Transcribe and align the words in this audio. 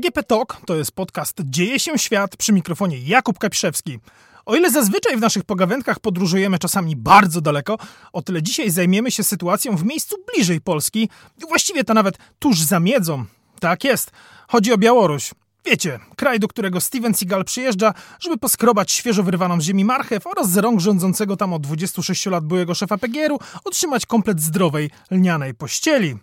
DGP 0.00 0.22
Talk 0.22 0.56
to 0.66 0.76
jest 0.76 0.92
podcast 0.92 1.40
Dzieje 1.44 1.80
się 1.80 1.98
świat 1.98 2.36
przy 2.36 2.52
mikrofonie 2.52 2.98
Jakub 2.98 3.38
Kapiszewski. 3.38 3.98
O 4.46 4.56
ile 4.56 4.70
zazwyczaj 4.70 5.16
w 5.16 5.20
naszych 5.20 5.44
pogawędkach 5.44 6.00
podróżujemy 6.00 6.58
czasami 6.58 6.96
bardzo 6.96 7.40
daleko, 7.40 7.78
o 8.12 8.22
tyle 8.22 8.42
dzisiaj 8.42 8.70
zajmiemy 8.70 9.10
się 9.10 9.24
sytuacją 9.24 9.76
w 9.76 9.84
miejscu 9.84 10.16
bliżej 10.32 10.60
Polski, 10.60 11.08
właściwie 11.48 11.84
to 11.84 11.94
nawet 11.94 12.18
tuż 12.38 12.60
za 12.60 12.80
miedzą. 12.80 13.24
Tak 13.60 13.84
jest, 13.84 14.10
chodzi 14.48 14.72
o 14.72 14.78
Białoruś. 14.78 15.30
Wiecie, 15.64 15.98
kraj, 16.16 16.40
do 16.40 16.48
którego 16.48 16.80
Steven 16.80 17.14
Seagal 17.14 17.44
przyjeżdża, 17.44 17.94
żeby 18.20 18.38
poskrobać 18.38 18.92
świeżo 18.92 19.22
wyrwaną 19.22 19.60
z 19.60 19.64
ziemi 19.64 19.84
marchew 19.84 20.26
oraz 20.26 20.50
z 20.50 20.56
rąk 20.56 20.80
rządzącego 20.80 21.36
tam 21.36 21.52
od 21.52 21.62
26 21.62 22.26
lat 22.26 22.44
byłego 22.44 22.74
szefa 22.74 22.98
PGR-u 22.98 23.38
otrzymać 23.64 24.06
komplet 24.06 24.40
zdrowej, 24.40 24.90
lnianej 25.10 25.54
pościeli. 25.54 26.16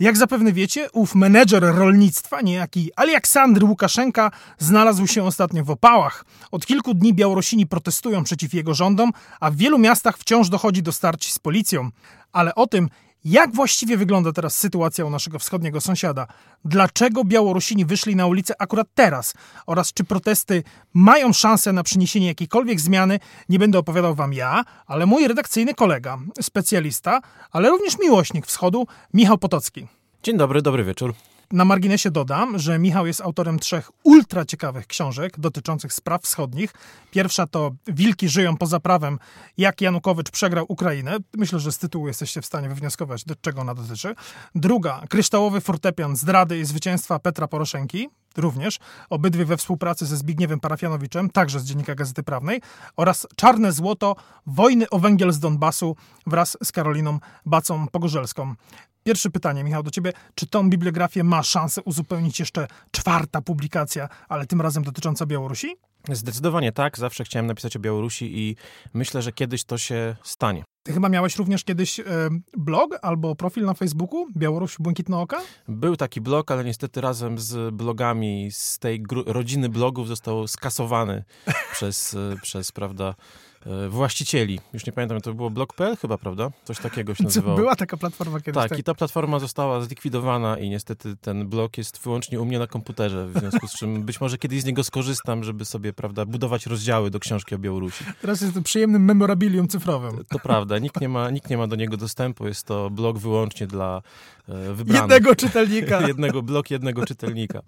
Jak 0.00 0.16
zapewne 0.16 0.52
wiecie, 0.52 0.88
ów 0.92 1.14
menedżer 1.14 1.62
rolnictwa, 1.62 2.40
niejaki 2.40 2.90
Aleksandr 2.96 3.64
Łukaszenka, 3.64 4.30
znalazł 4.58 5.06
się 5.06 5.24
ostatnio 5.24 5.64
w 5.64 5.70
opałach. 5.70 6.24
Od 6.50 6.66
kilku 6.66 6.94
dni 6.94 7.14
Białorusini 7.14 7.66
protestują 7.66 8.24
przeciw 8.24 8.54
jego 8.54 8.74
rządom, 8.74 9.10
a 9.40 9.50
w 9.50 9.56
wielu 9.56 9.78
miastach 9.78 10.18
wciąż 10.18 10.48
dochodzi 10.48 10.82
do 10.82 10.92
starć 10.92 11.32
z 11.32 11.38
policją. 11.38 11.90
Ale 12.32 12.54
o 12.54 12.66
tym, 12.66 12.88
jak 13.24 13.54
właściwie 13.54 13.96
wygląda 13.96 14.32
teraz 14.32 14.56
sytuacja 14.56 15.04
u 15.04 15.10
naszego 15.10 15.38
wschodniego 15.38 15.80
sąsiada? 15.80 16.26
Dlaczego 16.64 17.24
Białorusini 17.24 17.84
wyszli 17.84 18.16
na 18.16 18.26
ulicę 18.26 18.54
akurat 18.58 18.88
teraz? 18.94 19.34
Oraz 19.66 19.92
czy 19.92 20.04
protesty 20.04 20.62
mają 20.94 21.32
szansę 21.32 21.72
na 21.72 21.82
przyniesienie 21.82 22.26
jakiejkolwiek 22.26 22.80
zmiany? 22.80 23.18
Nie 23.48 23.58
będę 23.58 23.78
opowiadał 23.78 24.14
wam 24.14 24.32
ja, 24.32 24.64
ale 24.86 25.06
mój 25.06 25.28
redakcyjny 25.28 25.74
kolega, 25.74 26.18
specjalista, 26.42 27.20
ale 27.50 27.68
również 27.68 27.98
miłośnik 27.98 28.46
wschodu, 28.46 28.86
Michał 29.14 29.38
Potocki. 29.38 29.86
Dzień 30.22 30.36
dobry, 30.36 30.62
dobry 30.62 30.84
wieczór. 30.84 31.14
Na 31.52 31.64
marginesie 31.64 32.10
dodam, 32.10 32.58
że 32.58 32.78
Michał 32.78 33.06
jest 33.06 33.20
autorem 33.20 33.58
trzech 33.58 33.90
ultra 34.02 34.44
ciekawych 34.44 34.86
książek 34.86 35.40
dotyczących 35.40 35.92
spraw 35.92 36.22
wschodnich. 36.22 36.74
Pierwsza 37.10 37.46
to 37.46 37.70
Wilki 37.86 38.28
żyją 38.28 38.56
poza 38.56 38.80
prawem, 38.80 39.18
jak 39.58 39.80
Janukowycz 39.80 40.30
przegrał 40.30 40.64
Ukrainę. 40.68 41.16
Myślę, 41.36 41.60
że 41.60 41.72
z 41.72 41.78
tytułu 41.78 42.08
jesteście 42.08 42.42
w 42.42 42.46
stanie 42.46 42.68
wywnioskować, 42.68 43.24
do 43.24 43.34
czego 43.40 43.60
ona 43.60 43.74
dotyczy. 43.74 44.14
Druga, 44.54 45.02
Kryształowy 45.08 45.60
fortepian 45.60 46.16
zdrady 46.16 46.58
i 46.58 46.64
zwycięstwa 46.64 47.18
Petra 47.18 47.48
Poroszenki. 47.48 48.08
Również, 48.36 48.78
obydwie 49.10 49.44
we 49.44 49.56
współpracy 49.56 50.06
ze 50.06 50.16
Zbigniewem 50.16 50.60
Parafianowiczem, 50.60 51.30
także 51.30 51.60
z 51.60 51.64
Dziennika 51.64 51.94
Gazety 51.94 52.22
Prawnej, 52.22 52.60
oraz 52.96 53.26
Czarne 53.36 53.72
Złoto, 53.72 54.16
wojny 54.46 54.90
o 54.90 54.98
węgiel 54.98 55.32
z 55.32 55.38
Donbasu 55.38 55.96
wraz 56.26 56.56
z 56.64 56.72
Karoliną 56.72 57.18
Bacą-Pogorzelską. 57.46 58.54
Pierwsze 59.08 59.30
pytanie, 59.30 59.64
Michał, 59.64 59.82
do 59.82 59.90
ciebie. 59.90 60.12
Czy 60.34 60.46
tą 60.46 60.70
bibliografię 60.70 61.24
ma 61.24 61.42
szansę 61.42 61.82
uzupełnić 61.82 62.40
jeszcze 62.40 62.66
czwarta 62.90 63.42
publikacja, 63.42 64.08
ale 64.28 64.46
tym 64.46 64.60
razem 64.60 64.82
dotycząca 64.82 65.26
Białorusi? 65.26 65.76
Zdecydowanie 66.08 66.72
tak. 66.72 66.98
Zawsze 66.98 67.24
chciałem 67.24 67.46
napisać 67.46 67.76
o 67.76 67.78
Białorusi 67.78 68.38
i 68.38 68.56
myślę, 68.94 69.22
że 69.22 69.32
kiedyś 69.32 69.64
to 69.64 69.78
się 69.78 70.16
stanie. 70.22 70.64
Ty 70.82 70.92
chyba 70.92 71.08
miałeś 71.08 71.36
również 71.36 71.64
kiedyś 71.64 72.00
e, 72.00 72.04
blog 72.56 72.98
albo 73.02 73.34
profil 73.34 73.64
na 73.64 73.74
Facebooku 73.74 74.26
Białoruś 74.36 74.76
Błękitne 74.78 75.18
Oka? 75.18 75.40
Był 75.68 75.96
taki 75.96 76.20
blog, 76.20 76.50
ale 76.50 76.64
niestety 76.64 77.00
razem 77.00 77.38
z 77.38 77.74
blogami 77.74 78.48
z 78.52 78.78
tej 78.78 79.04
rodziny 79.26 79.68
blogów 79.68 80.08
został 80.08 80.48
skasowany 80.48 81.24
przez, 81.72 82.14
e, 82.14 82.36
przez, 82.42 82.72
prawda, 82.72 83.14
właścicieli. 83.88 84.60
Już 84.72 84.86
nie 84.86 84.92
pamiętam, 84.92 85.20
to 85.20 85.34
było 85.34 85.50
blog.pl 85.50 85.96
chyba, 85.96 86.18
prawda? 86.18 86.50
Coś 86.64 86.78
takiego 86.78 87.14
się 87.14 87.24
nazywało. 87.28 87.56
Była 87.56 87.76
taka 87.76 87.96
platforma 87.96 88.40
kiedyś. 88.40 88.54
Tak, 88.54 88.70
tak, 88.70 88.78
i 88.78 88.84
ta 88.84 88.94
platforma 88.94 89.38
została 89.38 89.80
zlikwidowana 89.80 90.58
i 90.58 90.70
niestety 90.70 91.16
ten 91.16 91.48
blog 91.48 91.78
jest 91.78 91.98
wyłącznie 92.02 92.40
u 92.40 92.44
mnie 92.44 92.58
na 92.58 92.66
komputerze, 92.66 93.26
w 93.26 93.38
związku 93.38 93.68
z 93.68 93.72
czym 93.72 94.02
być 94.02 94.20
może 94.20 94.38
kiedyś 94.38 94.60
z 94.60 94.64
niego 94.64 94.84
skorzystam, 94.84 95.44
żeby 95.44 95.64
sobie, 95.64 95.92
prawda, 95.92 96.24
budować 96.24 96.66
rozdziały 96.66 97.10
do 97.10 97.20
książki 97.20 97.54
o 97.54 97.58
Białorusi. 97.58 98.04
Teraz 98.20 98.40
jest 98.40 98.54
to 98.54 98.62
przyjemnym 98.62 99.04
memorabilium 99.04 99.68
cyfrowym. 99.68 100.24
To 100.28 100.38
prawda, 100.38 100.78
nikt 100.78 101.00
nie 101.00 101.08
ma, 101.08 101.30
nikt 101.30 101.50
nie 101.50 101.58
ma 101.58 101.66
do 101.66 101.76
niego 101.76 101.96
dostępu, 101.96 102.46
jest 102.46 102.66
to 102.66 102.90
blog 102.90 103.18
wyłącznie 103.18 103.66
dla 103.66 104.02
e, 104.48 104.74
wybranych. 104.74 105.02
Jednego 105.02 105.34
czytelnika. 105.34 106.00
jednego, 106.08 106.42
blog 106.42 106.70
jednego 106.70 107.06
czytelnika. 107.06 107.60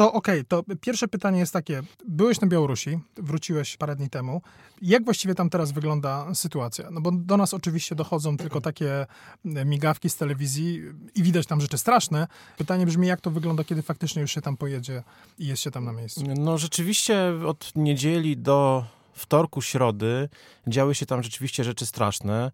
To 0.00 0.12
okej, 0.12 0.40
okay, 0.40 0.44
to 0.44 0.76
pierwsze 0.80 1.08
pytanie 1.08 1.38
jest 1.38 1.52
takie. 1.52 1.82
Byłeś 2.08 2.40
na 2.40 2.48
Białorusi, 2.48 2.98
wróciłeś 3.16 3.76
parę 3.76 3.96
dni 3.96 4.10
temu. 4.10 4.42
Jak 4.82 5.04
właściwie 5.04 5.34
tam 5.34 5.50
teraz 5.50 5.72
wygląda 5.72 6.34
sytuacja? 6.34 6.90
No 6.90 7.00
bo 7.00 7.12
do 7.12 7.36
nas 7.36 7.54
oczywiście 7.54 7.94
dochodzą 7.94 8.36
tylko 8.36 8.60
takie 8.60 9.06
migawki 9.44 10.10
z 10.10 10.16
telewizji 10.16 10.82
i 11.14 11.22
widać 11.22 11.46
tam 11.46 11.60
rzeczy 11.60 11.78
straszne. 11.78 12.26
Pytanie 12.58 12.86
brzmi, 12.86 13.06
jak 13.06 13.20
to 13.20 13.30
wygląda, 13.30 13.64
kiedy 13.64 13.82
faktycznie 13.82 14.22
już 14.22 14.30
się 14.32 14.40
tam 14.40 14.56
pojedzie 14.56 15.02
i 15.38 15.46
jest 15.46 15.62
się 15.62 15.70
tam 15.70 15.84
na 15.84 15.92
miejscu? 15.92 16.24
No 16.36 16.58
rzeczywiście 16.58 17.32
od 17.46 17.72
niedzieli 17.76 18.36
do 18.36 18.84
wtorku, 19.12 19.62
środy 19.62 20.28
działy 20.66 20.94
się 20.94 21.06
tam 21.06 21.22
rzeczywiście 21.22 21.64
rzeczy 21.64 21.86
straszne 21.86 22.50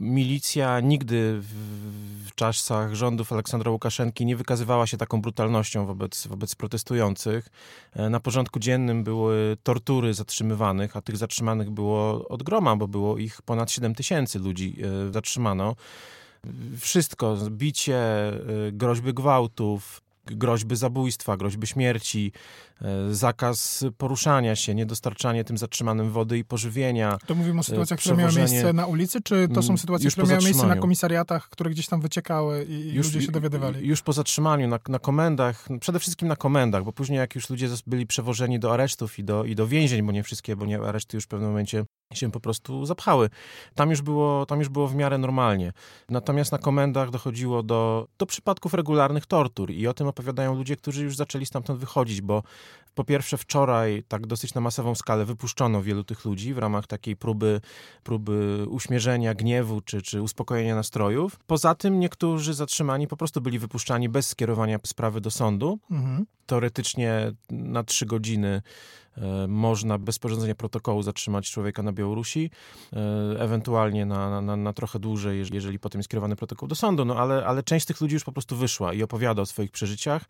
milicja 0.00 0.80
nigdy 0.80 1.38
w, 1.40 2.34
czasach 2.34 2.94
rządów 2.94 3.32
Aleksandra 3.32 3.70
Łukaszenki 3.70 4.26
nie 4.26 4.36
wykazywała 4.36 4.86
się 4.86 4.96
taką 4.96 5.20
brutalnością 5.20 5.86
wobec, 5.86 6.26
wobec 6.26 6.54
protestujących. 6.54 7.48
E, 7.92 8.10
na 8.10 8.20
porządku 8.20 8.58
dziennym 8.58 9.04
były 9.04 9.56
tortury 9.62 10.14
zatrzymywanych, 10.14 10.96
a 10.96 11.02
tych 11.02 11.16
zatrzymanych 11.16 11.70
było 11.70 12.28
od 12.28 12.42
groma, 12.42 12.76
bo 12.76 12.88
było 12.88 13.18
ich 13.18 13.42
ponad 13.42 13.70
7 13.70 13.94
tysięcy 13.94 14.38
ludzi 14.38 14.76
e, 15.08 15.12
zatrzymano. 15.12 15.76
Wszystko, 16.78 17.36
bicie, 17.50 17.96
e, 17.96 18.38
groźby 18.72 19.14
gwałtów, 19.14 20.00
groźby 20.36 20.76
zabójstwa, 20.76 21.36
groźby 21.36 21.66
śmierci, 21.66 22.32
e, 22.82 23.14
zakaz 23.14 23.84
poruszania 23.98 24.56
się, 24.56 24.74
niedostarczanie 24.74 25.44
tym 25.44 25.58
zatrzymanym 25.58 26.10
wody 26.10 26.38
i 26.38 26.44
pożywienia. 26.44 27.18
To 27.26 27.34
mówimy 27.34 27.60
o 27.60 27.62
sytuacjach, 27.62 28.00
które 28.00 28.16
miały 28.16 28.32
miejsce 28.32 28.72
na 28.72 28.86
ulicy, 28.86 29.20
czy 29.22 29.48
to 29.54 29.62
są 29.62 29.76
sytuacje, 29.76 30.10
które 30.10 30.26
miały 30.26 30.44
miejsce 30.44 30.66
na 30.66 30.76
komisariatach, 30.76 31.48
które 31.48 31.70
gdzieś 31.70 31.86
tam 31.86 32.00
wyciekały 32.00 32.64
i 32.64 32.94
już, 32.94 33.06
ludzie 33.06 33.26
się 33.26 33.32
dowiadywali? 33.32 33.86
Już 33.86 34.02
po 34.02 34.12
zatrzymaniu, 34.12 34.68
na, 34.68 34.78
na 34.88 34.98
komendach, 34.98 35.68
przede 35.80 35.98
wszystkim 35.98 36.28
na 36.28 36.36
komendach, 36.36 36.84
bo 36.84 36.92
później 36.92 37.18
jak 37.18 37.34
już 37.34 37.50
ludzie 37.50 37.68
byli 37.86 38.06
przewożeni 38.06 38.58
do 38.58 38.72
aresztów 38.72 39.18
i 39.18 39.24
do, 39.24 39.44
i 39.44 39.54
do 39.54 39.66
więzień, 39.66 40.02
bo 40.02 40.12
nie 40.12 40.22
wszystkie, 40.22 40.56
bo 40.56 40.66
nie 40.66 40.78
areszty 40.78 41.16
już 41.16 41.24
w 41.24 41.28
pewnym 41.28 41.48
momencie 41.50 41.84
się 42.14 42.30
po 42.30 42.40
prostu 42.40 42.86
zapchały. 42.86 43.30
Tam 43.74 43.90
już 43.90 44.02
było, 44.02 44.46
tam 44.46 44.58
już 44.58 44.68
było 44.68 44.88
w 44.88 44.94
miarę 44.94 45.18
normalnie. 45.18 45.72
Natomiast 46.08 46.52
na 46.52 46.58
komendach 46.58 47.10
dochodziło 47.10 47.62
do, 47.62 48.08
do 48.18 48.26
przypadków 48.26 48.74
regularnych 48.74 49.26
tortur 49.26 49.70
i 49.70 49.86
o 49.86 49.94
tym 49.94 50.06
opowiadają 50.06 50.54
ludzie, 50.54 50.76
którzy 50.76 51.04
już 51.04 51.16
zaczęli 51.16 51.46
stamtąd 51.46 51.80
wychodzić, 51.80 52.20
bo 52.20 52.42
po 52.94 53.04
pierwsze 53.04 53.36
wczoraj 53.36 54.02
tak 54.08 54.26
dosyć 54.26 54.54
na 54.54 54.60
masową 54.60 54.94
skalę 54.94 55.24
wypuszczono 55.24 55.82
wielu 55.82 56.04
tych 56.04 56.24
ludzi 56.24 56.54
w 56.54 56.58
ramach 56.58 56.86
takiej 56.86 57.16
próby, 57.16 57.60
próby 58.02 58.66
uśmierzenia 58.68 59.34
gniewu 59.34 59.80
czy, 59.80 60.02
czy 60.02 60.22
uspokojenia 60.22 60.74
nastrojów. 60.74 61.38
Poza 61.46 61.74
tym 61.74 62.00
niektórzy 62.00 62.54
zatrzymani 62.54 63.08
po 63.08 63.16
prostu 63.16 63.40
byli 63.40 63.58
wypuszczani 63.58 64.08
bez 64.08 64.28
skierowania 64.28 64.78
sprawy 64.84 65.20
do 65.20 65.30
sądu. 65.30 65.78
Mhm. 65.90 66.26
Teoretycznie 66.46 67.32
na 67.50 67.84
trzy 67.84 68.06
godziny 68.06 68.62
E, 69.22 69.48
można 69.48 69.98
bez 69.98 70.14
sporządzenia 70.14 70.54
protokołu 70.54 71.02
zatrzymać 71.02 71.50
człowieka 71.50 71.82
na 71.82 71.92
Białorusi, 71.92 72.50
e, 72.92 73.40
ewentualnie 73.40 74.06
na, 74.06 74.40
na, 74.40 74.56
na 74.56 74.72
trochę 74.72 74.98
dłużej, 74.98 75.44
jeżeli 75.52 75.78
potem 75.78 75.98
jest 75.98 76.08
kierowany 76.08 76.36
protokół 76.36 76.68
do 76.68 76.74
sądu, 76.74 77.04
no 77.04 77.16
ale, 77.16 77.46
ale 77.46 77.62
część 77.62 77.84
z 77.84 77.86
tych 77.86 78.00
ludzi 78.00 78.14
już 78.14 78.24
po 78.24 78.32
prostu 78.32 78.56
wyszła 78.56 78.92
i 78.92 79.02
opowiada 79.02 79.42
o 79.42 79.46
swoich 79.46 79.70
przeżyciach. 79.70 80.24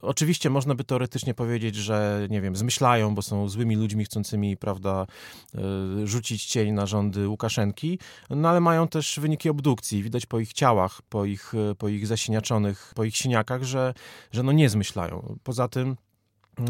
Oczywiście 0.00 0.50
można 0.50 0.74
by 0.74 0.84
teoretycznie 0.84 1.34
powiedzieć, 1.34 1.74
że 1.74 2.01
nie 2.30 2.40
wiem, 2.40 2.56
zmyślają, 2.56 3.14
bo 3.14 3.22
są 3.22 3.48
złymi 3.48 3.76
ludźmi 3.76 4.04
chcącymi, 4.04 4.56
prawda, 4.56 5.06
e, 5.54 5.60
rzucić 6.06 6.44
cień 6.44 6.72
na 6.72 6.86
rządy 6.86 7.28
Łukaszenki, 7.28 7.98
no 8.30 8.48
ale 8.48 8.60
mają 8.60 8.88
też 8.88 9.20
wyniki 9.20 9.48
obdukcji. 9.48 10.02
Widać 10.02 10.26
po 10.26 10.40
ich 10.40 10.52
ciałach, 10.52 11.02
po 11.02 11.24
ich, 11.24 11.52
po 11.78 11.88
ich 11.88 12.06
zasiniaczonych, 12.06 12.92
po 12.96 13.04
ich 13.04 13.16
siniakach, 13.16 13.62
że, 13.62 13.94
że 14.32 14.42
no 14.42 14.52
nie 14.52 14.68
zmyślają. 14.68 15.38
Poza 15.44 15.68
tym 15.68 15.96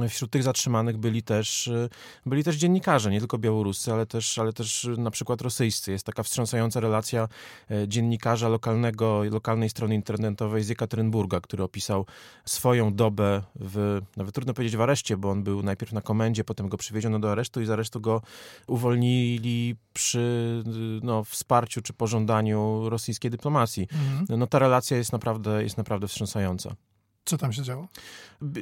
Wśród 0.08 0.30
tych 0.30 0.42
zatrzymanych 0.42 0.96
byli 0.96 1.22
też, 1.22 1.66
y, 1.66 1.88
byli 2.26 2.44
też 2.44 2.56
dziennikarze, 2.56 3.10
nie 3.10 3.18
tylko 3.18 3.38
białoruscy, 3.38 3.92
ale 3.92 4.06
też, 4.06 4.38
ale 4.38 4.52
też 4.52 4.88
na 4.98 5.10
przykład 5.10 5.40
rosyjscy. 5.40 5.92
Jest 5.92 6.06
taka 6.06 6.22
wstrząsająca 6.22 6.80
relacja 6.80 7.28
e, 7.70 7.88
dziennikarza 7.88 8.48
lokalnego, 8.48 9.22
lokalnej 9.24 9.70
strony 9.70 9.94
internetowej 9.94 10.64
z 10.64 10.68
Jekaterynburga, 10.68 11.40
który 11.40 11.62
opisał 11.62 12.06
swoją 12.44 12.94
dobę 12.94 13.42
w, 13.54 14.00
nawet 14.16 14.34
trudno 14.34 14.54
powiedzieć 14.54 14.76
w 14.76 14.80
areszcie, 14.80 15.16
bo 15.16 15.30
on 15.30 15.42
był 15.42 15.62
najpierw 15.62 15.92
na 15.92 16.00
komendzie, 16.00 16.44
potem 16.44 16.68
go 16.68 16.76
przywieziono 16.76 17.18
do 17.18 17.32
aresztu 17.32 17.60
i 17.60 17.66
z 17.66 17.70
aresztu 17.70 18.00
go 18.00 18.22
uwolnili 18.66 19.76
przy 19.92 20.62
no, 21.02 21.24
wsparciu 21.24 21.82
czy 21.82 21.92
pożądaniu 21.92 22.88
rosyjskiej 22.88 23.30
dyplomacji. 23.30 23.88
Mhm. 23.92 24.38
No 24.40 24.46
ta 24.46 24.58
relacja 24.58 24.96
jest 24.96 25.12
naprawdę, 25.12 25.62
jest 25.62 25.76
naprawdę 25.76 26.08
wstrząsająca. 26.08 26.74
Co 27.24 27.38
tam 27.38 27.52
się 27.52 27.62
działo? 27.62 27.88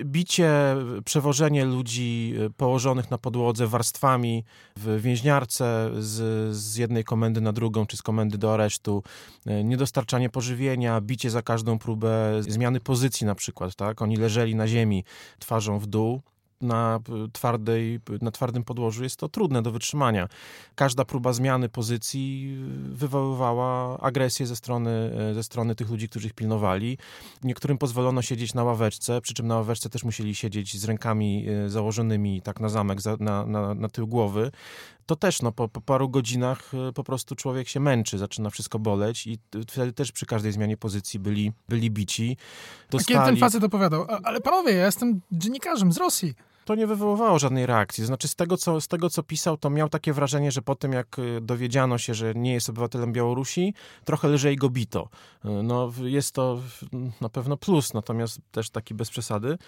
Bicie, 0.04 0.76
przewożenie 1.04 1.64
ludzi 1.64 2.34
e, 2.46 2.50
położonych 2.50 3.10
na 3.10 3.18
podłodze 3.18 3.66
warstwami 3.66 4.44
w 4.76 5.00
więźniarce 5.00 5.90
z, 5.98 6.56
z 6.56 6.76
jednej 6.76 7.04
komendy 7.04 7.40
na 7.40 7.52
drugą, 7.52 7.86
czy 7.86 7.96
z 7.96 8.02
komendy 8.02 8.38
do 8.38 8.54
aresztu, 8.54 9.02
e, 9.46 9.64
niedostarczanie 9.64 10.30
pożywienia, 10.30 11.00
bicie 11.00 11.30
za 11.30 11.42
każdą 11.42 11.78
próbę 11.78 12.42
zmiany 12.42 12.80
pozycji 12.80 13.26
na 13.26 13.34
przykład, 13.34 13.74
tak? 13.74 14.02
Oni 14.02 14.16
leżeli 14.16 14.54
na 14.54 14.68
ziemi 14.68 15.04
twarzą 15.38 15.78
w 15.78 15.86
dół, 15.86 16.20
na, 16.60 17.00
twardej, 17.32 18.00
na 18.22 18.30
twardym 18.30 18.64
podłożu 18.64 19.02
jest 19.02 19.16
to 19.16 19.28
trudne 19.28 19.62
do 19.62 19.70
wytrzymania. 19.70 20.28
Każda 20.74 21.04
próba 21.04 21.32
zmiany 21.32 21.68
pozycji 21.68 22.56
wywoływała 22.92 24.00
agresję 24.00 24.46
ze 24.46 24.56
strony, 24.56 24.90
ze 25.34 25.42
strony 25.42 25.74
tych 25.74 25.90
ludzi, 25.90 26.08
którzy 26.08 26.26
ich 26.26 26.34
pilnowali. 26.34 26.98
Niektórym 27.44 27.78
pozwolono 27.78 28.22
siedzieć 28.22 28.54
na 28.54 28.64
ławeczce, 28.64 29.20
przy 29.20 29.34
czym 29.34 29.46
na 29.46 29.56
ławeczce 29.56 29.90
też 29.90 30.04
musieli 30.04 30.34
siedzieć 30.34 30.78
z 30.78 30.84
rękami 30.84 31.46
e, 31.48 31.68
założonymi 31.68 32.42
tak 32.42 32.60
na 32.60 32.68
zamek, 32.68 32.98
na, 33.20 33.46
na, 33.46 33.74
na 33.74 33.88
tył 33.88 34.06
głowy 34.06 34.50
to 35.10 35.16
też 35.16 35.42
no, 35.42 35.52
po, 35.52 35.68
po, 35.68 35.80
paru 35.80 36.08
godzinach 36.08 36.72
e, 36.88 36.92
po 36.92 37.04
prostu 37.04 37.36
człowiek 37.36 37.68
się 37.68 37.80
męczy, 37.80 38.18
zaczyna 38.18 38.50
wszystko 38.50 38.78
boleć 38.78 39.26
i 39.26 39.38
wtedy 39.68 39.92
też 39.92 40.12
przy 40.12 40.26
każdej 40.26 40.52
zmianie 40.52 40.76
pozycji 40.76 41.20
byli, 41.20 41.52
byli 41.68 41.90
bici. 41.90 42.36
Dostali... 42.90 43.18
A 43.18 43.20
kiedy 43.20 43.32
ten 43.32 43.40
facet 43.40 43.64
opowiadał, 43.64 44.06
ale 44.24 44.40
panowie, 44.40 44.72
ja 44.72 44.86
jestem 44.86 45.20
dziennikarzem 45.32 45.92
z 45.92 45.96
Rosji 45.96 46.34
to 46.64 46.74
nie 46.74 46.86
wywoływało 46.86 47.38
żadnej 47.38 47.66
reakcji. 47.66 48.04
Znaczy, 48.04 48.28
z 48.28 48.34
tego, 48.34 48.56
co, 48.56 48.80
z 48.80 48.88
tego, 48.88 49.10
co 49.10 49.22
pisał, 49.22 49.56
to 49.56 49.70
miał 49.70 49.88
takie 49.88 50.12
wrażenie, 50.12 50.52
że 50.52 50.62
po 50.62 50.74
tym, 50.74 50.92
jak 50.92 51.18
y, 51.18 51.40
dowiedziano 51.40 51.98
się, 51.98 52.14
że 52.14 52.34
nie 52.34 52.52
jest 52.52 52.70
obywatelem 52.70 53.12
Białorusi, 53.12 53.74
trochę 54.04 54.28
lżej 54.28 54.56
go 54.56 54.70
bito. 54.70 55.08
Y, 55.44 55.48
no, 55.62 55.92
jest 56.02 56.34
to 56.34 56.60
na 57.20 57.28
pewno 57.28 57.56
plus, 57.56 57.94
natomiast 57.94 58.40
też 58.52 58.70
taki 58.70 58.94
bez 58.94 59.10
przesady. 59.10 59.58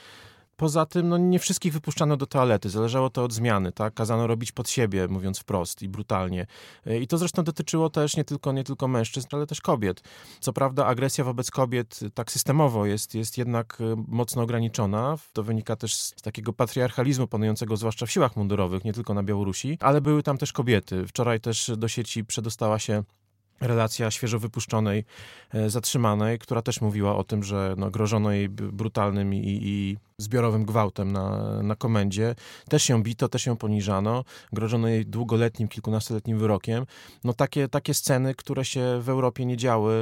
Poza 0.62 0.86
tym, 0.86 1.08
no, 1.08 1.18
nie 1.18 1.38
wszystkich 1.38 1.72
wypuszczano 1.72 2.16
do 2.16 2.26
toalety, 2.26 2.70
zależało 2.70 3.10
to 3.10 3.24
od 3.24 3.32
zmiany, 3.32 3.72
tak? 3.72 3.94
Kazano 3.94 4.26
robić 4.26 4.52
pod 4.52 4.70
siebie, 4.70 5.08
mówiąc 5.08 5.38
wprost 5.38 5.82
i 5.82 5.88
brutalnie. 5.88 6.46
E, 6.86 6.98
I 6.98 7.06
to 7.06 7.18
zresztą 7.18 7.44
dotyczyło 7.44 7.90
też 7.90 8.16
nie 8.16 8.24
tylko, 8.24 8.52
nie 8.52 8.64
tylko 8.64 8.88
mężczyzn, 8.88 9.28
ale 9.32 9.46
też 9.46 9.60
kobiet. 9.60 10.02
Co 10.40 10.52
prawda 10.52 10.86
agresja 10.86 11.24
wobec 11.24 11.50
kobiet 11.50 12.00
tak 12.14 12.32
systemowo 12.32 12.86
jest, 12.86 13.14
jest 13.14 13.38
jednak 13.38 13.78
e, 13.80 14.04
mocno 14.08 14.42
ograniczona. 14.42 15.18
To 15.32 15.42
wynika 15.42 15.76
też 15.76 15.94
z 15.94 16.14
takiego 16.14 16.52
patriarchalizmu 16.52 17.26
panującego 17.26 17.76
zwłaszcza 17.76 18.06
w 18.06 18.10
siłach 18.10 18.36
mundurowych, 18.36 18.84
nie 18.84 18.92
tylko 18.92 19.14
na 19.14 19.22
Białorusi, 19.22 19.78
ale 19.80 20.00
były 20.00 20.22
tam 20.22 20.38
też 20.38 20.52
kobiety. 20.52 21.06
Wczoraj 21.06 21.40
też 21.40 21.70
do 21.76 21.88
sieci 21.88 22.24
przedostała 22.24 22.78
się 22.78 23.02
relacja 23.62 24.10
świeżo 24.10 24.38
wypuszczonej 24.38 25.04
e, 25.54 25.70
zatrzymanej, 25.70 26.38
która 26.38 26.62
też 26.62 26.80
mówiła 26.80 27.16
o 27.16 27.24
tym, 27.24 27.42
że 27.42 27.74
no, 27.78 27.90
grożono 27.90 28.32
jej 28.32 28.48
brutalnym 28.48 29.34
i, 29.34 29.40
i 29.44 29.96
zbiorowym 30.18 30.64
gwałtem 30.64 31.12
na, 31.12 31.62
na 31.62 31.76
komendzie. 31.76 32.34
Też 32.68 32.88
ją 32.88 33.02
bito, 33.02 33.28
też 33.28 33.46
ją 33.46 33.56
poniżano. 33.56 34.24
Grożono 34.52 34.88
jej 34.88 35.06
długoletnim, 35.06 35.68
kilkunastoletnim 35.68 36.38
wyrokiem. 36.38 36.86
No 37.24 37.32
takie, 37.32 37.68
takie 37.68 37.94
sceny, 37.94 38.34
które 38.34 38.64
się 38.64 39.00
w 39.02 39.08
Europie 39.08 39.46
nie 39.46 39.56
działy 39.56 39.94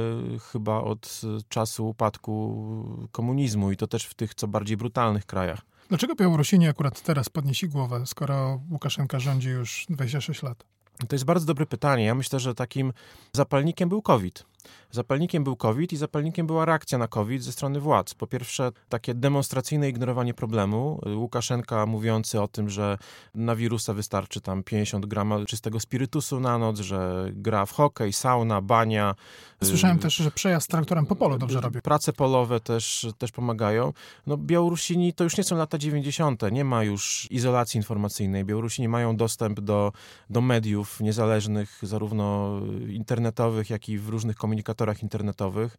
chyba 0.51 0.81
od 0.81 1.21
czasu 1.49 1.89
upadku 1.89 3.07
komunizmu 3.11 3.71
i 3.71 3.77
to 3.77 3.87
też 3.87 4.05
w 4.05 4.13
tych 4.13 4.35
co 4.35 4.47
bardziej 4.47 4.77
brutalnych 4.77 5.25
krajach. 5.25 5.61
Dlaczego 5.89 6.15
Białorusini 6.15 6.67
akurat 6.67 7.01
teraz 7.01 7.29
podnieśli 7.29 7.69
głowę, 7.69 8.03
skoro 8.05 8.61
Łukaszenka 8.71 9.19
rządzi 9.19 9.49
już 9.49 9.85
26 9.89 10.43
lat? 10.43 10.63
To 11.07 11.15
jest 11.15 11.25
bardzo 11.25 11.45
dobre 11.45 11.65
pytanie. 11.65 12.05
Ja 12.05 12.15
myślę, 12.15 12.39
że 12.39 12.55
takim 12.55 12.93
zapalnikiem 13.33 13.89
był 13.89 14.01
COVID. 14.01 14.45
Zapalnikiem 14.91 15.43
był 15.43 15.55
COVID 15.55 15.93
i 15.93 15.97
zapalnikiem 15.97 16.47
była 16.47 16.65
reakcja 16.65 16.97
na 16.97 17.07
COVID 17.07 17.43
ze 17.43 17.51
strony 17.51 17.79
władz. 17.79 18.13
Po 18.13 18.27
pierwsze, 18.27 18.71
takie 18.89 19.13
demonstracyjne 19.13 19.89
ignorowanie 19.89 20.33
problemu. 20.33 21.01
Łukaszenka 21.15 21.85
mówiący 21.85 22.41
o 22.41 22.47
tym, 22.47 22.69
że 22.69 22.97
na 23.35 23.55
wirusa 23.55 23.93
wystarczy 23.93 24.41
tam 24.41 24.63
50 24.63 25.05
gram 25.05 25.45
czystego 25.45 25.79
spirytusu 25.79 26.39
na 26.39 26.57
noc, 26.57 26.79
że 26.79 27.29
gra 27.33 27.65
w 27.65 27.71
hokej, 27.71 28.13
sauna, 28.13 28.61
bania. 28.61 29.15
Słyszałem 29.63 29.99
też, 29.99 30.15
że 30.15 30.31
przejazd 30.31 30.69
traktorem 30.69 31.05
po 31.05 31.15
polu 31.15 31.37
dobrze 31.37 31.61
robi. 31.61 31.81
Prace 31.81 32.13
polowe 32.13 32.59
też, 32.59 33.07
też 33.17 33.31
pomagają. 33.31 33.93
No 34.27 34.37
Białorusini 34.37 35.13
to 35.13 35.23
już 35.23 35.37
nie 35.37 35.43
są 35.43 35.55
lata 35.55 35.77
90. 35.77 36.41
Nie 36.51 36.65
ma 36.65 36.83
już 36.83 37.27
izolacji 37.31 37.77
informacyjnej. 37.77 38.45
Białorusini 38.45 38.87
mają 38.87 39.15
dostęp 39.15 39.59
do, 39.59 39.91
do 40.29 40.41
mediów 40.41 40.99
niezależnych, 40.99 41.79
zarówno 41.81 42.59
internetowych, 42.89 43.69
jak 43.69 43.89
i 43.89 43.97
w 43.97 44.09
różnych 44.09 44.35
komunikatorach 44.51 45.03
internetowych, 45.03 45.77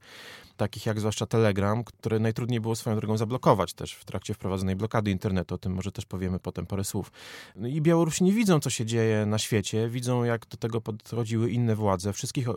takich 0.56 0.86
jak 0.86 1.00
zwłaszcza 1.00 1.26
Telegram, 1.26 1.84
które 1.84 2.18
najtrudniej 2.18 2.60
było 2.60 2.76
swoją 2.76 2.96
drogą 2.96 3.16
zablokować 3.16 3.74
też 3.74 3.94
w 3.94 4.04
trakcie 4.04 4.34
wprowadzonej 4.34 4.76
blokady 4.76 5.10
internetu. 5.10 5.54
O 5.54 5.58
tym 5.58 5.72
może 5.74 5.92
też 5.92 6.06
powiemy 6.06 6.38
potem 6.38 6.66
parę 6.66 6.84
słów. 6.84 7.12
No 7.56 7.68
I 7.68 7.80
Białorusini 7.80 8.32
widzą, 8.32 8.60
co 8.60 8.70
się 8.70 8.86
dzieje 8.86 9.26
na 9.26 9.38
świecie, 9.38 9.88
widzą, 9.88 10.24
jak 10.24 10.46
do 10.46 10.56
tego 10.56 10.80
podchodziły 10.80 11.50
inne 11.50 11.76
władze 11.76 12.12
wszystkich 12.12 12.48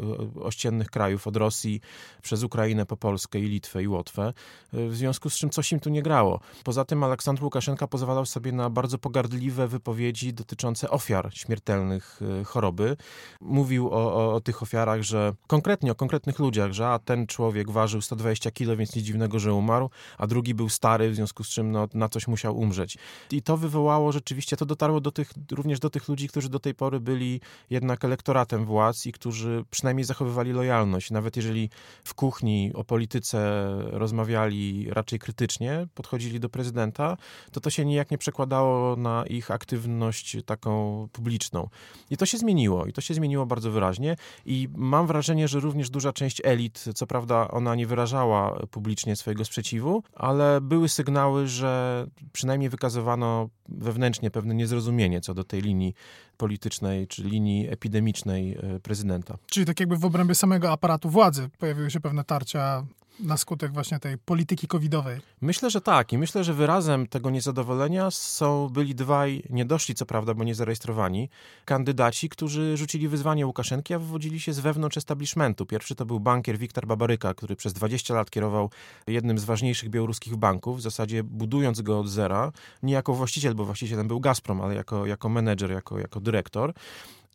ościennych 0.41 0.89
krajów, 0.89 1.27
od 1.27 1.37
Rosji 1.37 1.81
przez 2.21 2.43
Ukrainę 2.43 2.85
po 2.85 2.97
Polskę 2.97 3.39
i 3.39 3.47
Litwę 3.47 3.83
i 3.83 3.87
Łotwę, 3.87 4.33
w 4.73 4.95
związku 4.95 5.29
z 5.29 5.35
czym 5.35 5.49
coś 5.49 5.71
im 5.71 5.79
tu 5.79 5.89
nie 5.89 6.01
grało. 6.01 6.39
Poza 6.63 6.85
tym 6.85 7.03
Aleksandr 7.03 7.43
Łukaszenka 7.43 7.87
pozwalał 7.87 8.25
sobie 8.25 8.51
na 8.51 8.69
bardzo 8.69 8.97
pogardliwe 8.97 9.67
wypowiedzi 9.67 10.33
dotyczące 10.33 10.89
ofiar 10.89 11.29
śmiertelnych 11.33 12.19
e, 12.41 12.43
choroby. 12.43 12.97
Mówił 13.41 13.89
o, 13.89 14.13
o, 14.13 14.33
o 14.33 14.41
tych 14.41 14.63
ofiarach, 14.63 15.01
że 15.01 15.33
konkretnie 15.47 15.91
o 15.91 15.95
konkretnych 15.95 16.39
ludziach, 16.39 16.71
że 16.71 16.87
a 16.87 16.99
ten 16.99 17.27
człowiek 17.27 17.71
ważył 17.85 18.01
120 18.01 18.51
kilo, 18.51 18.77
więc 18.77 18.95
nic 18.95 19.05
dziwnego, 19.05 19.39
że 19.39 19.53
umarł, 19.53 19.89
a 20.17 20.27
drugi 20.27 20.53
był 20.53 20.69
stary, 20.69 21.09
w 21.09 21.15
związku 21.15 21.43
z 21.43 21.49
czym 21.49 21.71
no, 21.71 21.87
na 21.93 22.09
coś 22.09 22.27
musiał 22.27 22.57
umrzeć. 22.57 22.97
I 23.31 23.41
to 23.41 23.57
wywołało 23.57 24.11
rzeczywiście, 24.11 24.57
to 24.57 24.65
dotarło 24.65 25.01
do 25.01 25.11
tych, 25.11 25.31
również 25.51 25.79
do 25.79 25.89
tych 25.89 26.07
ludzi, 26.07 26.27
którzy 26.27 26.49
do 26.49 26.59
tej 26.59 26.75
pory 26.75 26.99
byli 26.99 27.41
jednak 27.69 28.05
elektoratem 28.05 28.65
władz 28.65 29.05
i 29.05 29.11
którzy 29.11 29.65
przynajmniej 29.71 30.05
zachowywali 30.05 30.51
lojalność. 30.51 31.11
Nawet 31.11 31.35
jeżeli 31.35 31.69
w 32.03 32.13
kuchni 32.13 32.71
o 32.73 32.83
polityce 32.83 33.67
rozmawiali 33.91 34.87
raczej 34.89 35.19
krytycznie, 35.19 35.87
podchodzili 35.95 36.39
do 36.39 36.49
prezydenta, 36.49 37.17
to 37.51 37.59
to 37.59 37.69
się 37.69 37.85
nijak 37.85 38.11
nie 38.11 38.17
przekładało 38.17 38.95
na 38.95 39.25
ich 39.25 39.51
aktywność 39.51 40.37
taką 40.45 41.07
publiczną. 41.11 41.69
I 42.09 42.17
to 42.17 42.25
się 42.25 42.37
zmieniło. 42.37 42.85
I 42.85 42.93
to 42.93 43.01
się 43.01 43.13
zmieniło 43.13 43.45
bardzo 43.45 43.71
wyraźnie. 43.71 44.15
I 44.45 44.69
mam 44.75 45.07
wrażenie, 45.07 45.47
że 45.47 45.59
również 45.59 45.89
duża 45.89 46.13
część 46.13 46.41
elit, 46.43 46.85
co 46.95 47.07
prawda 47.07 47.47
ona 47.51 47.74
nie 47.75 47.87
wyrażała 47.87 48.59
publicznie 48.71 49.15
swojego 49.15 49.45
sprzeciwu, 49.45 50.03
ale 50.13 50.61
były 50.61 50.89
sygnały, 50.89 51.47
że 51.47 52.05
przynajmniej 52.33 52.69
wykazywano 52.69 53.49
wewnętrznie 53.69 54.31
pewne 54.31 54.55
niezrozumienie 54.55 55.21
co 55.21 55.33
do 55.33 55.43
tej 55.43 55.61
linii 55.61 55.93
politycznej 56.37 57.07
czy 57.07 57.23
linii 57.23 57.67
epidemicznej 57.69 58.57
e, 58.57 58.79
prezydenta. 58.79 59.37
Czyli 59.45 59.65
tak 59.65 59.79
jakby 59.79 59.97
w 59.97 60.05
obrębie 60.05 60.35
samego 60.35 60.71
aparatu 60.71 61.09
władzy 61.09 61.49
pojawiły 61.59 61.91
się 61.91 61.99
pewne 61.99 62.23
tarcia 62.23 62.85
na 63.19 63.37
skutek 63.37 63.71
właśnie 63.71 63.99
tej 63.99 64.17
polityki 64.17 64.67
covidowej. 64.67 65.21
Myślę, 65.41 65.69
że 65.69 65.81
tak 65.81 66.13
i 66.13 66.17
myślę, 66.17 66.43
że 66.43 66.53
wyrazem 66.53 67.07
tego 67.07 67.29
niezadowolenia 67.29 68.11
są 68.11 68.69
byli 68.69 68.95
dwaj 68.95 69.43
niedoszli, 69.49 69.95
co 69.95 70.05
prawda, 70.05 70.33
bo 70.33 70.43
nie 70.43 70.55
zarejestrowani, 70.55 71.29
kandydaci, 71.65 72.29
którzy 72.29 72.77
rzucili 72.77 73.07
wyzwanie 73.07 73.47
Łukaszenki, 73.47 73.93
a 73.93 73.99
wywodzili 73.99 74.39
się 74.39 74.53
z 74.53 74.59
wewnątrz 74.59 74.97
establishmentu. 74.97 75.65
Pierwszy 75.65 75.95
to 75.95 76.05
był 76.05 76.19
bankier 76.19 76.57
Wiktor 76.57 76.87
Babaryka, 76.87 77.33
który 77.33 77.55
przez 77.55 77.73
20 77.73 78.13
lat 78.13 78.29
kierował 78.29 78.69
jednym 79.07 79.39
z 79.39 79.43
ważniejszych 79.43 79.89
białoruskich 79.89 80.35
banków, 80.35 80.77
w 80.77 80.81
zasadzie 80.81 81.23
budując 81.23 81.81
go 81.81 81.99
od 81.99 82.09
zera, 82.09 82.51
nie 82.83 82.93
jako 82.93 83.13
właściciel, 83.13 83.55
bo 83.55 83.65
właścicielem 83.65 84.07
był 84.07 84.19
Gazprom, 84.19 84.61
ale 84.61 84.75
jako, 84.75 85.05
jako 85.05 85.29
menedżer, 85.29 85.71
jako, 85.71 85.99
jako 85.99 86.19
dyrektor 86.19 86.73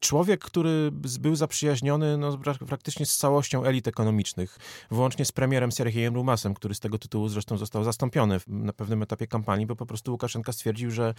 człowiek, 0.01 0.45
który 0.45 0.91
był 1.21 1.37
zaprzyjaźniony 1.37 2.19
no, 2.19 2.39
praktycznie 2.67 3.07
z 3.07 3.17
całością 3.17 3.65
elit 3.65 3.89
ekonomicznych, 3.89 4.59
włącznie 4.91 5.25
z 5.25 5.33
premierem 5.33 5.73
Serhiejem 5.73 6.15
Rumasem, 6.15 6.55
który 6.55 6.75
z 6.75 6.81
tego 6.81 6.99
tytułu 6.99 7.29
zresztą 7.29 7.57
został 7.57 7.85
zastąpiony 7.85 8.41
na 8.47 8.73
pewnym 8.73 9.03
etapie 9.03 9.27
kampanii, 9.27 9.67
bo 9.67 9.77
po 9.77 9.87
prostu 9.87 10.13
Łukaszenka 10.13 10.53
stwierdził, 10.53 10.91
że, 10.91 11.15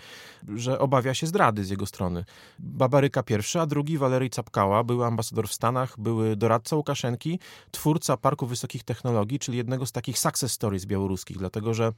że 0.56 0.80
obawia 0.80 1.14
się 1.14 1.28
zdrady 1.28 1.66
z 1.66 1.70
jego 1.70 1.86
strony. 1.86 2.26
Babaryka 2.60 3.24
pierwszy, 3.24 3.60
a 3.60 3.66
drugi 3.66 3.98
Walery 3.98 4.30
Capkała, 4.30 4.84
był 4.84 5.04
ambasador 5.04 5.48
w 5.48 5.54
Stanach, 5.54 6.00
były 6.00 6.36
doradca 6.36 6.76
Łukaszenki, 6.76 7.40
twórca 7.72 8.18
Parku 8.18 8.48
Wysokich 8.48 8.84
Technologii, 8.84 9.40
czyli 9.40 9.58
jednego 9.58 9.86
z 9.86 9.92
takich 9.92 10.20
success 10.20 10.52
stories 10.52 10.86
białoruskich, 10.86 11.38
dlatego 11.38 11.74
że 11.74 11.94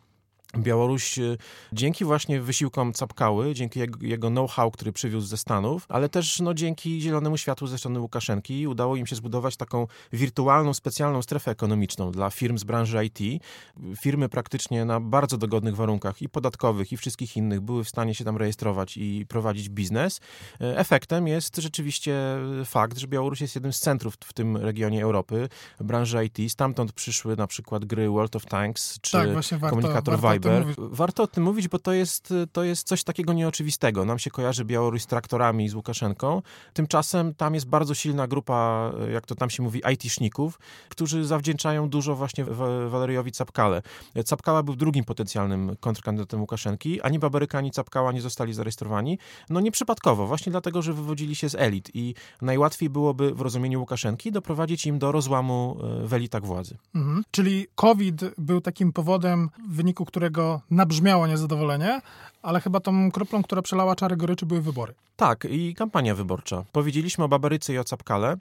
Białoruś 0.57 1.17
y, 1.19 1.37
dzięki 1.73 2.05
właśnie 2.05 2.41
wysiłkom 2.41 2.93
Capkały, 2.93 3.53
dzięki 3.53 3.79
jego 4.01 4.29
know-how, 4.29 4.71
który 4.71 4.93
przywiózł 4.93 5.27
ze 5.27 5.37
Stanów, 5.37 5.85
ale 5.89 6.09
też 6.09 6.39
no, 6.39 6.53
dzięki 6.53 7.01
zielonemu 7.01 7.37
światłu 7.37 7.67
ze 7.67 7.77
strony 7.77 7.99
Łukaszenki 7.99 8.67
udało 8.67 8.95
im 8.95 9.07
się 9.07 9.15
zbudować 9.15 9.57
taką 9.57 9.87
wirtualną, 10.13 10.73
specjalną 10.73 11.21
strefę 11.21 11.51
ekonomiczną 11.51 12.11
dla 12.11 12.29
firm 12.29 12.57
z 12.57 12.63
branży 12.63 13.05
IT. 13.05 13.43
Firmy 14.01 14.29
praktycznie 14.29 14.85
na 14.85 14.99
bardzo 14.99 15.37
dogodnych 15.37 15.75
warunkach 15.75 16.21
i 16.21 16.29
podatkowych 16.29 16.91
i 16.91 16.97
wszystkich 16.97 17.37
innych 17.37 17.61
były 17.61 17.83
w 17.83 17.89
stanie 17.89 18.15
się 18.15 18.25
tam 18.25 18.37
rejestrować 18.37 18.97
i 18.97 19.25
prowadzić 19.29 19.69
biznes. 19.69 20.21
E, 20.61 20.77
efektem 20.77 21.27
jest 21.27 21.57
rzeczywiście 21.57 22.37
fakt, 22.65 22.97
że 22.97 23.07
Białoruś 23.07 23.41
jest 23.41 23.55
jednym 23.55 23.73
z 23.73 23.79
centrów 23.79 24.15
w 24.25 24.33
tym 24.33 24.57
regionie 24.57 25.03
Europy 25.03 25.49
branży 25.79 26.25
IT. 26.25 26.51
Stamtąd 26.51 26.91
przyszły 26.91 27.35
na 27.35 27.47
przykład 27.47 27.85
gry 27.85 28.09
World 28.09 28.35
of 28.35 28.45
Tanks 28.45 28.99
czy 29.01 29.11
tak, 29.11 29.29
komunikator 29.69 30.19
warto, 30.19 30.33
Viber 30.33 30.42
warto, 30.49 30.89
warto 30.89 31.23
o 31.23 31.27
tym 31.27 31.43
mówić, 31.43 31.67
bo 31.67 31.79
to 31.79 31.93
jest, 31.93 32.33
to 32.51 32.63
jest 32.63 32.87
coś 32.87 33.03
takiego 33.03 33.33
nieoczywistego. 33.33 34.05
Nam 34.05 34.19
się 34.19 34.29
kojarzy 34.31 34.65
Białoruś 34.65 35.01
z 35.01 35.07
traktorami, 35.07 35.69
z 35.69 35.75
Łukaszenką. 35.75 36.41
Tymczasem 36.73 37.33
tam 37.33 37.53
jest 37.53 37.67
bardzo 37.67 37.93
silna 37.93 38.27
grupa, 38.27 38.91
jak 39.13 39.25
to 39.25 39.35
tam 39.35 39.49
się 39.49 39.63
mówi, 39.63 39.81
IT-szników, 39.93 40.59
którzy 40.89 41.25
zawdzięczają 41.25 41.89
dużo 41.89 42.15
właśnie 42.15 42.45
Waleriowi 42.89 43.31
Capkale. 43.31 43.81
Capkała 44.25 44.63
był 44.63 44.75
drugim 44.75 45.03
potencjalnym 45.03 45.75
kontrkandydatem 45.79 46.41
Łukaszenki. 46.41 47.01
Ani 47.01 47.19
Babaryka, 47.19 47.57
ani 47.57 47.71
Capkała 47.71 48.11
nie 48.11 48.21
zostali 48.21 48.53
zarejestrowani. 48.53 49.19
No 49.49 49.59
nieprzypadkowo, 49.59 50.27
właśnie 50.27 50.51
dlatego, 50.51 50.81
że 50.81 50.93
wywodzili 50.93 51.35
się 51.35 51.49
z 51.49 51.55
elit 51.55 51.91
i 51.93 52.15
najłatwiej 52.41 52.89
byłoby 52.89 53.33
w 53.33 53.41
rozumieniu 53.41 53.79
Łukaszenki 53.79 54.31
doprowadzić 54.31 54.85
im 54.85 54.99
do 54.99 55.11
rozłamu 55.11 55.77
e, 56.03 56.07
w 56.07 56.13
elitach 56.13 56.45
władzy. 56.45 56.77
Mhm. 56.95 57.23
Czyli 57.31 57.67
COVID 57.75 58.21
był 58.37 58.61
takim 58.61 58.93
powodem, 58.93 59.49
w 59.69 59.75
wyniku 59.75 60.05
którego 60.05 60.32
nabrzmiało 60.71 61.27
niezadowolenie, 61.27 62.01
ale 62.43 62.61
chyba 62.61 62.79
tą 62.79 63.11
kroplą, 63.11 63.43
która 63.43 63.61
przelała 63.61 63.95
czary 63.95 64.17
goryczy, 64.17 64.45
były 64.45 64.61
wybory. 64.61 64.93
Tak, 65.15 65.45
i 65.49 65.75
kampania 65.75 66.15
wyborcza. 66.15 66.63
Powiedzieliśmy 66.71 67.23
o 67.23 67.27
Babaryce 67.27 67.73
i 67.73 67.77
o 67.77 67.83
Capkale. 67.83 68.37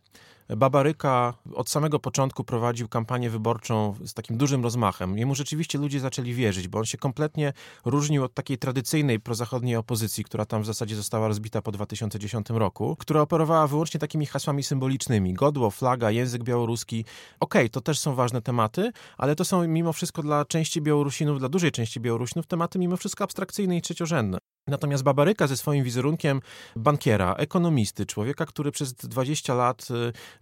Babaryka 0.56 1.34
od 1.54 1.70
samego 1.70 1.98
początku 1.98 2.44
prowadził 2.44 2.88
kampanię 2.88 3.30
wyborczą 3.30 3.94
z 4.04 4.14
takim 4.14 4.36
dużym 4.36 4.62
rozmachem. 4.62 5.18
Jemu 5.18 5.34
rzeczywiście 5.34 5.78
ludzie 5.78 6.00
zaczęli 6.00 6.34
wierzyć, 6.34 6.68
bo 6.68 6.78
on 6.78 6.84
się 6.84 6.98
kompletnie 6.98 7.52
różnił 7.84 8.24
od 8.24 8.34
takiej 8.34 8.58
tradycyjnej 8.58 9.20
prozachodniej 9.20 9.76
opozycji, 9.76 10.24
która 10.24 10.44
tam 10.44 10.62
w 10.62 10.66
zasadzie 10.66 10.96
została 10.96 11.28
rozbita 11.28 11.62
po 11.62 11.72
2010 11.72 12.50
roku, 12.50 12.96
która 12.98 13.20
operowała 13.20 13.66
wyłącznie 13.66 14.00
takimi 14.00 14.26
hasłami 14.26 14.62
symbolicznymi. 14.62 15.34
Godło, 15.34 15.70
flaga, 15.70 16.10
język 16.10 16.44
białoruski. 16.44 17.04
Okej, 17.40 17.62
okay, 17.62 17.68
to 17.68 17.80
też 17.80 17.98
są 17.98 18.14
ważne 18.14 18.42
tematy, 18.42 18.92
ale 19.18 19.36
to 19.36 19.44
są 19.44 19.68
mimo 19.68 19.92
wszystko 19.92 20.22
dla 20.22 20.44
części 20.44 20.80
Białorusinów, 20.80 21.38
dla 21.38 21.48
dużej 21.48 21.72
części 21.72 22.00
Białorusinów 22.00 22.46
tematy 22.46 22.78
mimo 22.78 22.96
wszystko 22.96 23.24
abstrakcyjne 23.24 23.76
i 23.76 23.82
trzeciorzędne. 23.94 24.38
Natomiast 24.66 25.02
Babaryka 25.02 25.46
ze 25.46 25.56
swoim 25.56 25.84
wizerunkiem 25.84 26.40
bankiera, 26.76 27.34
ekonomisty, 27.34 28.06
człowieka, 28.06 28.46
który 28.46 28.72
przez 28.72 28.94
20 28.94 29.54
lat 29.54 29.88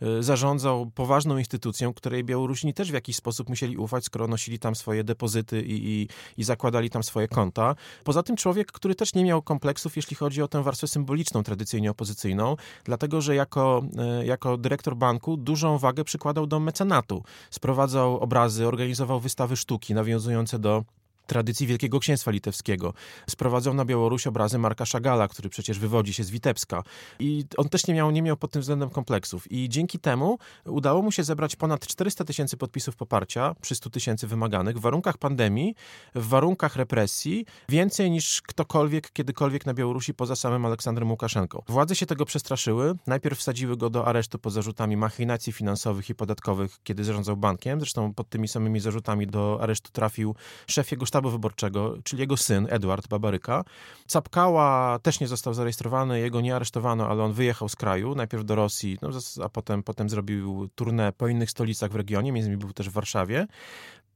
y, 0.02 0.06
y, 0.06 0.22
zarządzał 0.22 0.90
poważną 0.90 1.38
instytucją, 1.38 1.94
której 1.94 2.24
Białorusini 2.24 2.74
też 2.74 2.90
w 2.90 2.94
jakiś 2.94 3.16
sposób 3.16 3.48
musieli 3.48 3.76
ufać, 3.76 4.04
skoro 4.04 4.26
nosili 4.28 4.58
tam 4.58 4.74
swoje 4.74 5.04
depozyty 5.04 5.62
i, 5.62 5.88
i, 5.88 6.08
i 6.36 6.44
zakładali 6.44 6.90
tam 6.90 7.02
swoje 7.02 7.28
konta. 7.28 7.74
Poza 8.04 8.22
tym 8.22 8.36
człowiek, 8.36 8.72
który 8.72 8.94
też 8.94 9.14
nie 9.14 9.24
miał 9.24 9.42
kompleksów, 9.42 9.96
jeśli 9.96 10.16
chodzi 10.16 10.42
o 10.42 10.48
tę 10.48 10.62
warstwę 10.62 10.86
symboliczną, 10.86 11.42
tradycyjnie 11.42 11.90
opozycyjną, 11.90 12.56
dlatego 12.84 13.20
że 13.20 13.34
jako, 13.34 13.82
y, 14.22 14.26
jako 14.26 14.56
dyrektor 14.56 14.96
banku 14.96 15.36
dużą 15.36 15.78
wagę 15.78 16.04
przykładał 16.04 16.46
do 16.46 16.60
mecenatu. 16.60 17.22
Sprowadzał 17.50 18.18
obrazy, 18.18 18.66
organizował 18.66 19.20
wystawy 19.20 19.56
sztuki 19.56 19.94
nawiązujące 19.94 20.58
do 20.58 20.84
tradycji 21.30 21.66
Wielkiego 21.66 22.00
Księstwa 22.00 22.30
Litewskiego. 22.30 22.94
Sprowadzał 23.30 23.74
na 23.74 23.84
Białoruś 23.84 24.26
obrazy 24.26 24.58
Marka 24.58 24.86
Szagala, 24.86 25.28
który 25.28 25.48
przecież 25.48 25.78
wywodzi 25.78 26.14
się 26.14 26.24
z 26.24 26.30
Witebska. 26.30 26.82
I 27.18 27.44
on 27.56 27.68
też 27.68 27.86
nie 27.86 27.94
miał, 27.94 28.10
nie 28.10 28.22
miał 28.22 28.36
pod 28.36 28.50
tym 28.50 28.62
względem 28.62 28.90
kompleksów. 28.90 29.52
I 29.52 29.68
dzięki 29.68 29.98
temu 29.98 30.38
udało 30.64 31.02
mu 31.02 31.12
się 31.12 31.24
zebrać 31.24 31.56
ponad 31.56 31.86
400 31.86 32.24
tysięcy 32.24 32.56
podpisów 32.56 32.96
poparcia 32.96 33.54
przy 33.60 33.74
100 33.74 33.90
tysięcy 33.90 34.26
wymaganych 34.26 34.78
w 34.78 34.80
warunkach 34.80 35.18
pandemii, 35.18 35.74
w 36.14 36.28
warunkach 36.28 36.76
represji, 36.76 37.46
więcej 37.68 38.10
niż 38.10 38.42
ktokolwiek 38.42 39.12
kiedykolwiek 39.12 39.66
na 39.66 39.74
Białorusi 39.74 40.14
poza 40.14 40.36
samym 40.36 40.66
Aleksandrem 40.66 41.10
Łukaszenką. 41.10 41.62
Władze 41.68 41.96
się 41.96 42.06
tego 42.06 42.24
przestraszyły. 42.24 42.94
Najpierw 43.06 43.38
wsadziły 43.38 43.76
go 43.76 43.90
do 43.90 44.06
aresztu 44.06 44.38
pod 44.38 44.52
zarzutami 44.52 44.96
machinacji 44.96 45.52
finansowych 45.52 46.10
i 46.10 46.14
podatkowych, 46.14 46.78
kiedy 46.84 47.04
zarządzał 47.04 47.36
bankiem. 47.36 47.80
Zresztą 47.80 48.14
pod 48.14 48.28
tymi 48.28 48.48
samymi 48.48 48.80
zarzutami 48.80 49.26
do 49.26 49.58
aresztu 49.62 49.90
trafił 49.92 50.34
szef 50.66 50.90
jego 50.90 51.06
sztabu 51.06 51.19
sztabu 51.20 51.30
wyborczego, 51.30 51.94
czyli 52.04 52.20
jego 52.20 52.36
syn, 52.36 52.66
Edward 52.70 53.08
Babaryka. 53.08 53.64
Capkała 54.06 54.98
też 54.98 55.20
nie 55.20 55.28
został 55.28 55.54
zarejestrowany, 55.54 56.20
jego 56.20 56.40
nie 56.40 56.56
aresztowano, 56.56 57.08
ale 57.08 57.22
on 57.22 57.32
wyjechał 57.32 57.68
z 57.68 57.76
kraju, 57.76 58.14
najpierw 58.14 58.44
do 58.44 58.54
Rosji, 58.54 58.98
no, 59.02 59.08
a 59.44 59.48
potem, 59.48 59.82
potem 59.82 60.10
zrobił 60.10 60.68
turnę 60.74 61.12
po 61.12 61.28
innych 61.28 61.50
stolicach 61.50 61.90
w 61.90 61.94
regionie, 61.94 62.32
między 62.32 62.48
innymi 62.48 62.60
był 62.60 62.72
też 62.72 62.88
w 62.88 62.92
Warszawie. 62.92 63.46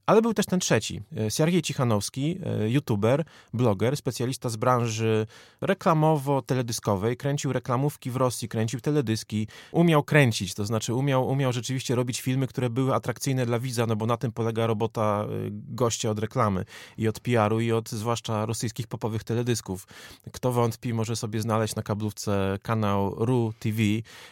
Ale 0.05 0.21
był 0.21 0.33
też 0.33 0.45
ten 0.45 0.59
trzeci, 0.59 1.01
e, 1.17 1.31
Siergiej 1.31 1.61
Cichanowski, 1.61 2.39
e, 2.45 2.69
youtuber, 2.69 3.25
bloger, 3.53 3.97
specjalista 3.97 4.49
z 4.49 4.55
branży 4.55 5.27
reklamowo-teledyskowej. 5.61 7.17
Kręcił 7.17 7.53
reklamówki 7.53 8.11
w 8.11 8.15
Rosji, 8.15 8.47
kręcił 8.47 8.81
teledyski. 8.81 9.47
Umiał 9.71 10.03
kręcić, 10.03 10.53
to 10.53 10.65
znaczy 10.65 10.93
umiał, 10.93 11.27
umiał 11.27 11.53
rzeczywiście 11.53 11.95
robić 11.95 12.21
filmy, 12.21 12.47
które 12.47 12.69
były 12.69 12.93
atrakcyjne 12.93 13.45
dla 13.45 13.59
widza, 13.59 13.85
no 13.85 13.95
bo 13.95 14.05
na 14.05 14.17
tym 14.17 14.31
polega 14.31 14.67
robota 14.67 15.25
e, 15.25 15.27
gościa 15.51 16.09
od 16.09 16.19
reklamy 16.19 16.65
i 16.97 17.07
od 17.07 17.19
PR-u 17.19 17.59
i 17.59 17.71
od 17.71 17.89
zwłaszcza 17.89 18.45
rosyjskich 18.45 18.87
popowych 18.87 19.23
teledysków. 19.23 19.87
Kto 20.31 20.51
wątpi, 20.51 20.93
może 20.93 21.15
sobie 21.15 21.41
znaleźć 21.41 21.75
na 21.75 21.83
kablówce 21.83 22.59
kanał 22.61 23.15
RU 23.25 23.53
TV, 23.59 23.77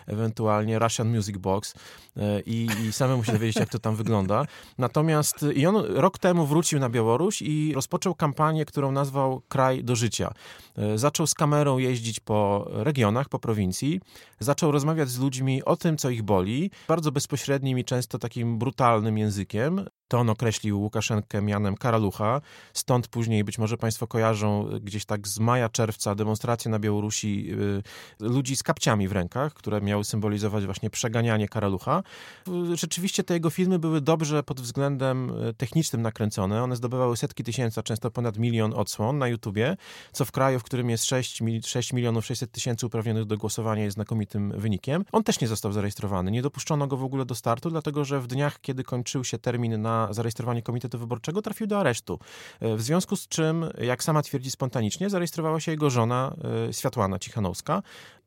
ewentualnie 0.08 0.80
Russian 0.80 1.15
Music 1.15 1.38
Box 1.38 1.74
i, 2.46 2.68
i 2.88 2.94
samemu 2.94 3.24
się 3.24 3.32
dowiedzieć, 3.32 3.56
jak 3.56 3.70
to 3.70 3.80
tam 3.80 3.96
wygląda. 3.96 4.46
Natomiast 4.77 5.46
on 5.65 5.75
rok 5.75 6.17
temu 6.17 6.46
wrócił 6.46 6.79
na 6.79 6.89
Białoruś 6.89 7.41
i 7.41 7.74
rozpoczął 7.74 8.15
kampanię, 8.15 8.65
którą 8.65 8.91
nazwał 8.91 9.41
Kraj 9.48 9.84
do 9.84 9.96
życia. 9.96 10.34
E, 10.77 10.98
zaczął 10.98 11.27
z 11.27 11.34
kamerą 11.34 11.77
jeździć 11.77 12.20
po 12.20 12.67
regionach, 12.70 13.29
po 13.29 13.39
prowincji, 13.39 14.01
zaczął 14.39 14.72
rozmawiać 14.72 15.10
z 15.10 15.20
ludźmi 15.20 15.63
o 15.63 15.75
tym, 15.75 15.98
co 15.98 16.10
ich 16.10 16.24
boli, 16.24 16.72
bardzo 16.88 17.12
bezpośrednim 17.12 17.79
i 17.79 17.86
często 17.86 18.20
takim 18.20 18.58
brutalnym 18.58 19.17
językiem. 19.17 19.86
To 20.13 20.20
on 20.20 20.29
określił 20.29 20.82
Łukaszenkę 20.82 21.41
mianem 21.41 21.77
karalucha, 21.77 22.41
stąd 22.74 23.08
później 23.08 23.43
być 23.43 23.58
może 23.58 23.77
Państwo 23.77 24.08
kojarzą 24.08 24.70
gdzieś 24.82 25.05
tak 25.05 25.27
z 25.27 25.39
maja, 25.39 25.70
czerwca 25.70 26.15
demonstracje 26.15 26.72
na 26.72 26.79
Białorusi 26.79 27.51
y, 28.22 28.27
ludzi 28.27 28.55
z 28.55 28.63
kapciami 28.63 29.08
w 29.08 29.12
rękach, 29.12 29.53
które 29.53 29.82
miały 29.82 30.03
symbolizować 30.03 30.65
właśnie 30.65 30.89
przeganianie 30.89 31.50
karalucha. 31.50 32.03
Rzeczywiście 32.74 33.24
te 33.24 33.34
jego 33.34 33.50
filmy 33.50 33.79
były 33.79 34.01
dobrze 34.01 34.43
pod 34.43 34.62
względem 34.62 35.29
y, 35.29 35.53
technicznym 35.53 36.01
nakręcone. 36.01 36.63
One 36.63 36.75
zdobywały 36.75 37.17
setki 37.17 37.43
tysięcy, 37.43 37.79
a 37.79 37.84
często 37.84 38.12
ponad 38.12 38.38
milion 38.38 38.74
odsłon 38.74 39.17
na 39.17 39.27
YouTubie, 39.27 39.77
co 40.12 40.25
w 40.25 40.32
kraju, 40.32 40.60
w 40.60 40.63
którym 40.63 40.89
jest 40.89 41.05
6, 41.05 41.43
6 41.65 41.93
milionów 41.93 42.25
600 42.25 42.51
tysięcy 42.51 42.86
uprawnionych 42.86 43.25
do 43.25 43.38
głosowania 43.38 43.84
jest 43.84 43.93
znakomitym 43.93 44.53
wynikiem. 44.58 45.05
On 45.12 45.24
też 45.24 45.41
nie 45.41 45.48
został 45.48 45.72
zarejestrowany. 45.72 46.32
Nie 46.32 46.41
dopuszczono 46.41 46.88
go 46.88 46.98
w 46.98 47.03
ogóle 47.03 47.25
do 47.25 47.36
startu, 47.36 47.70
dlatego 47.70 48.05
że 48.05 48.20
w 48.20 48.27
dniach, 48.27 48.62
kiedy 48.62 48.84
kończył 48.84 49.24
się 49.24 49.38
termin 49.38 49.82
na 49.82 50.02
zarejestrowanie 50.12 50.62
Komitetu 50.62 51.00
Wyborczego, 51.00 51.41
trafił 51.41 51.67
do 51.67 51.79
aresztu. 51.79 52.19
E, 52.60 52.75
w 52.75 52.81
związku 52.81 53.15
z 53.15 53.27
czym, 53.27 53.65
jak 53.81 54.03
sama 54.03 54.22
twierdzi 54.22 54.51
spontanicznie, 54.51 55.10
zarejestrowała 55.10 55.60
się 55.60 55.72
jego 55.72 55.89
żona 55.89 56.36
e, 56.69 56.74
Światłana 56.74 57.19
Cichanowska 57.19 57.83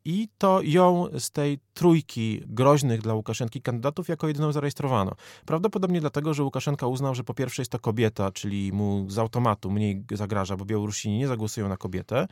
i 0.06 0.28
to 0.38 0.62
ją 0.62 1.06
z 1.18 1.30
tej 1.30 1.58
trójki 1.74 2.42
groźnych 2.46 3.02
dla 3.02 3.14
Łukaszenki 3.14 3.62
kandydatów 3.62 4.08
jako 4.08 4.28
jedyną 4.28 4.52
zarejestrowano. 4.52 5.12
Prawdopodobnie 5.46 6.00
dlatego, 6.00 6.34
że 6.34 6.42
Łukaszenka 6.42 6.86
uznał, 6.86 7.14
że 7.14 7.24
po 7.24 7.34
pierwsze 7.34 7.62
jest 7.62 7.72
to 7.72 7.78
kobieta, 7.78 8.32
czyli 8.32 8.72
mu 8.72 9.06
z 9.08 9.18
automatu 9.18 9.70
mniej 9.70 10.04
zagraża, 10.10 10.56
bo 10.56 10.64
Białorusini 10.64 11.18
nie 11.18 11.28
zagłosują 11.28 11.68
na 11.68 11.76
kobietę. 11.76 12.28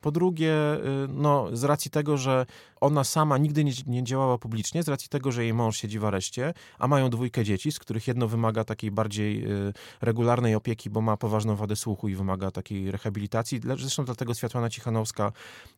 Po 0.00 0.10
drugie, 0.10 0.54
y, 0.74 1.08
no, 1.08 1.46
z 1.52 1.64
racji 1.64 1.90
tego, 1.90 2.16
że 2.16 2.46
ona 2.80 3.04
sama 3.04 3.38
nigdy 3.38 3.64
nie, 3.64 3.72
nie 3.86 4.04
działała 4.04 4.38
publicznie, 4.38 4.82
z 4.82 4.88
racji 4.88 5.08
tego, 5.08 5.32
że 5.32 5.42
jej 5.44 5.54
mąż 5.54 5.76
siedzi 5.76 5.98
w 5.98 6.04
areszcie, 6.04 6.54
a 6.78 6.88
mają 6.88 7.10
dwójkę 7.10 7.44
dzieci, 7.44 7.72
z 7.72 7.78
których 7.78 8.08
jedno 8.08 8.28
wymaga 8.28 8.64
takiej 8.64 8.90
bardziej 8.90 9.52
y, 9.52 9.72
regularnej 10.00 10.54
opieki, 10.54 10.90
bo 10.90 11.00
ma 11.00 11.16
poważną 11.16 11.56
wadę 11.56 11.76
słuchu 11.76 12.08
i 12.08 12.14
wymaga 12.14 12.50
takiej 12.50 12.90
rehabilitacji. 12.90 13.60
Zresztą 13.64 14.04
dlatego 14.04 14.34
Światłana 14.34 14.70
Cichanowska 14.70 15.32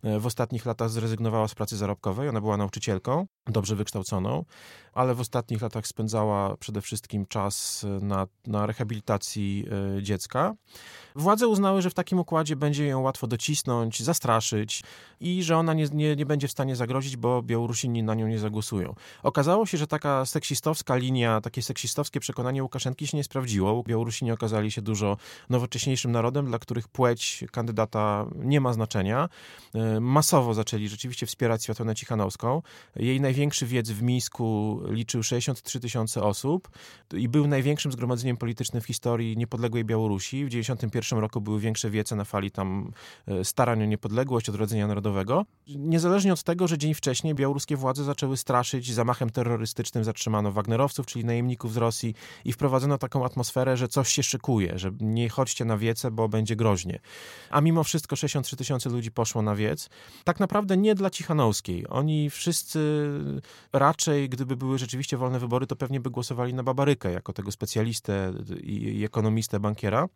y, 0.04 0.20
w 0.20 0.26
ostatnich 0.26 0.66
latach 0.66 0.90
zrezygnowała 0.90 1.37
z 1.46 1.54
pracy 1.54 1.76
zarobkowej, 1.76 2.28
ona 2.28 2.40
była 2.40 2.56
nauczycielką. 2.56 3.26
dobrze 3.46 3.76
wykształconą, 3.76 4.44
ale 4.92 5.14
w 5.14 5.20
ostatnich 5.20 5.62
latach 5.62 5.86
spędzała 5.86 6.56
przede 6.56 6.80
wszystkim 6.80 7.26
czas 7.26 7.86
na, 8.00 8.26
na 8.46 8.66
rehabilitacji 8.66 9.66
e, 9.98 10.02
dziecka. 10.02 10.54
Władze 11.16 11.48
uznały, 11.48 11.82
że 11.82 11.90
w 11.90 11.94
takim 11.94 12.18
układzie 12.18 12.56
będzie 12.56 12.86
ją 12.86 13.00
łatwo 13.00 13.26
docisnąć, 13.26 14.02
zastraszyć 14.02 14.82
i 15.20 15.42
że 15.42 15.56
ona 15.56 15.74
nie, 15.74 15.86
nie, 15.92 16.16
nie 16.16 16.26
będzie 16.26 16.48
w 16.48 16.50
stanie 16.50 16.76
zagrozić, 16.76 17.16
bo 17.16 17.42
Białorusini 17.42 18.02
na 18.02 18.14
nią 18.14 18.28
nie 18.28 18.38
zagłosują. 18.38 18.94
Okazało 19.22 19.66
się, 19.66 19.78
że 19.78 19.86
taka 19.86 20.26
seksistowska 20.26 20.96
linia, 20.96 21.40
takie 21.40 21.62
seksistowskie 21.62 22.20
przekonanie 22.20 22.62
Łukaszenki 22.62 23.06
się 23.06 23.16
nie 23.16 23.24
sprawdziło. 23.24 23.82
Białorusini 23.82 24.32
okazali 24.32 24.70
się 24.70 24.82
dużo 24.82 25.16
nowocześniejszym 25.50 26.12
narodem, 26.12 26.46
dla 26.46 26.58
których 26.58 26.88
płeć 26.88 27.44
kandydata 27.52 28.26
nie 28.36 28.60
ma 28.60 28.72
znaczenia. 28.72 29.28
E, 29.74 30.00
masowo 30.00 30.54
zaczęli 30.54 30.88
rzeczywiście 30.88 31.26
wspierać 31.28 31.64
Światłanę 31.64 31.94
Cichanowską. 31.94 32.62
Jej 32.96 33.20
największy 33.20 33.66
wiec 33.66 33.90
w 33.90 34.02
Mińsku 34.02 34.80
liczył 34.88 35.22
63 35.22 35.80
tysiące 35.80 36.22
osób 36.22 36.68
i 37.12 37.28
był 37.28 37.46
największym 37.46 37.92
zgromadzeniem 37.92 38.36
politycznym 38.36 38.82
w 38.82 38.86
historii 38.86 39.36
niepodległej 39.36 39.84
Białorusi. 39.84 40.44
W 40.44 40.48
1991 40.48 41.18
roku 41.18 41.40
były 41.40 41.60
większe 41.60 41.90
wiece 41.90 42.16
na 42.16 42.24
fali 42.24 42.50
tam 42.50 42.92
e, 43.26 43.44
starań 43.44 43.82
o 43.82 43.86
niepodległość, 43.86 44.48
odrodzenia 44.48 44.86
narodowego. 44.86 45.44
Niezależnie 45.68 46.32
od 46.32 46.42
tego, 46.42 46.68
że 46.68 46.78
dzień 46.78 46.94
wcześniej 46.94 47.34
białoruskie 47.34 47.76
władze 47.76 48.04
zaczęły 48.04 48.36
straszyć 48.36 48.92
zamachem 48.94 49.30
terrorystycznym, 49.30 50.04
zatrzymano 50.04 50.52
Wagnerowców, 50.52 51.06
czyli 51.06 51.24
najemników 51.24 51.72
z 51.72 51.76
Rosji 51.76 52.14
i 52.44 52.52
wprowadzono 52.52 52.98
taką 52.98 53.24
atmosferę, 53.24 53.76
że 53.76 53.88
coś 53.88 54.08
się 54.12 54.22
szykuje, 54.22 54.78
że 54.78 54.90
nie 55.00 55.28
chodźcie 55.28 55.64
na 55.64 55.78
wiece, 55.78 56.10
bo 56.10 56.28
będzie 56.28 56.56
groźnie. 56.56 57.00
A 57.50 57.60
mimo 57.60 57.84
wszystko 57.84 58.16
63 58.16 58.56
tysiące 58.56 58.90
ludzi 58.90 59.10
poszło 59.10 59.42
na 59.42 59.54
wiec. 59.56 59.90
Tak 60.24 60.40
naprawdę 60.40 60.76
nie 60.76 60.94
dla 60.94 61.07
Cichanowskiej. 61.10 61.88
Oni 61.88 62.30
wszyscy 62.30 63.08
raczej, 63.72 64.28
gdyby 64.28 64.56
były 64.56 64.78
rzeczywiście 64.78 65.16
wolne 65.16 65.38
wybory, 65.38 65.66
to 65.66 65.76
pewnie 65.76 66.00
by 66.00 66.10
głosowali 66.10 66.54
na 66.54 66.62
Babarykę 66.62 67.12
jako 67.12 67.32
tego 67.32 67.52
specjalistę 67.52 68.32
i 68.62 69.04
ekonomistę, 69.04 69.60
bankiera. 69.60 70.08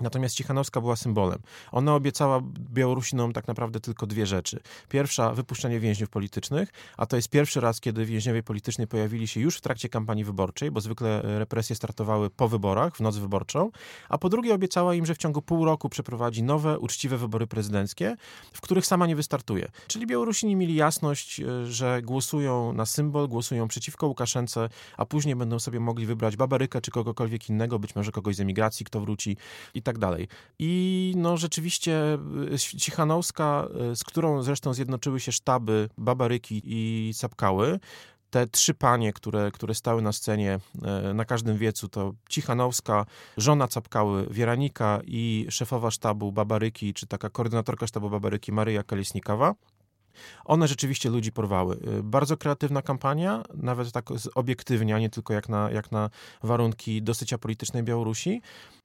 Natomiast 0.00 0.36
Cichanowska 0.36 0.80
była 0.80 0.96
symbolem. 0.96 1.38
Ona 1.72 1.94
obiecała 1.94 2.40
Białorusinom 2.58 3.32
tak 3.32 3.48
naprawdę 3.48 3.80
tylko 3.80 4.06
dwie 4.06 4.26
rzeczy. 4.26 4.60
Pierwsza, 4.88 5.34
wypuszczenie 5.34 5.80
więźniów 5.80 6.10
politycznych, 6.10 6.68
a 6.96 7.06
to 7.06 7.16
jest 7.16 7.28
pierwszy 7.28 7.60
raz, 7.60 7.80
kiedy 7.80 8.04
więźniowie 8.04 8.42
polityczni 8.42 8.86
pojawili 8.86 9.28
się 9.28 9.40
już 9.40 9.56
w 9.56 9.60
trakcie 9.60 9.88
kampanii 9.88 10.24
wyborczej, 10.24 10.70
bo 10.70 10.80
zwykle 10.80 11.22
represje 11.38 11.76
startowały 11.76 12.30
po 12.30 12.48
wyborach, 12.48 12.96
w 12.96 13.00
noc 13.00 13.16
wyborczą. 13.16 13.70
A 14.08 14.18
po 14.18 14.28
drugie, 14.28 14.54
obiecała 14.54 14.94
im, 14.94 15.06
że 15.06 15.14
w 15.14 15.18
ciągu 15.18 15.42
pół 15.42 15.64
roku 15.64 15.88
przeprowadzi 15.88 16.42
nowe, 16.42 16.78
uczciwe 16.78 17.18
wybory 17.18 17.46
prezydenckie, 17.46 18.16
w 18.52 18.60
których 18.60 18.86
sama 18.86 19.06
nie 19.06 19.16
wystartuje. 19.16 19.68
Czyli 19.86 20.06
Białorusini 20.06 20.56
mieli 20.56 20.74
jasność, 20.74 21.40
e, 21.40 21.66
że 21.66 22.02
głosują 22.02 22.72
na 22.72 22.86
symbol, 22.86 23.28
głosują 23.28 23.68
przeciwko 23.68 24.06
Łukaszence, 24.06 24.68
a 24.96 25.06
później 25.06 25.36
będą 25.36 25.58
sobie 25.58 25.80
mogli 25.80 26.06
wybrać 26.06 26.36
Babarykę 26.36 26.80
czy 26.80 26.90
kogokolwiek 26.90 27.48
innego, 27.48 27.78
być 27.78 27.96
może 27.96 28.12
kogoś 28.12 28.36
z 28.36 28.40
emigracji, 28.40 28.86
kto 28.86 29.00
wróci 29.00 29.36
i 29.74 29.82
tak 29.82 29.89
tak 29.90 29.98
dalej. 29.98 30.28
I 30.58 31.12
no 31.16 31.36
rzeczywiście 31.36 32.18
y, 32.52 32.58
Cichanowska, 32.58 33.68
y, 33.92 33.96
z 33.96 34.04
którą 34.04 34.42
zresztą 34.42 34.74
zjednoczyły 34.74 35.20
się 35.20 35.32
sztaby 35.32 35.88
Babaryki 35.98 36.62
i 36.64 37.10
Sapkały, 37.14 37.78
te 38.30 38.46
trzy 38.46 38.74
panie, 38.74 39.12
które, 39.12 39.50
które 39.50 39.74
stały 39.74 40.02
na 40.02 40.12
scenie 40.12 40.58
y, 41.10 41.14
na 41.14 41.24
każdym 41.24 41.58
wiecu, 41.58 41.88
to 41.88 42.12
Cichanowska, 42.28 43.06
żona 43.36 43.68
Capkały 43.68 44.26
Wieranika 44.30 45.00
i 45.04 45.46
szefowa 45.50 45.90
sztabu 45.90 46.32
Babaryki, 46.32 46.94
czy 46.94 47.06
taka 47.06 47.30
koordynatorka 47.30 47.86
sztabu 47.86 48.10
Babaryki 48.10 48.52
Maryja 48.52 48.82
Kalesnikowa. 48.82 49.54
One 50.44 50.68
rzeczywiście 50.68 51.10
ludzi 51.10 51.32
porwały. 51.32 51.80
Bardzo 52.02 52.36
kreatywna 52.36 52.82
kampania, 52.82 53.42
nawet 53.54 53.92
tak 53.92 54.08
obiektywnie, 54.34 54.94
a 54.94 54.98
nie 54.98 55.10
tylko 55.10 55.34
jak 55.34 55.48
na, 55.48 55.70
jak 55.70 55.92
na 55.92 56.10
warunki 56.42 57.02
dosyć 57.02 57.32
apolitycznej 57.32 57.82
Białorusi. 57.82 58.42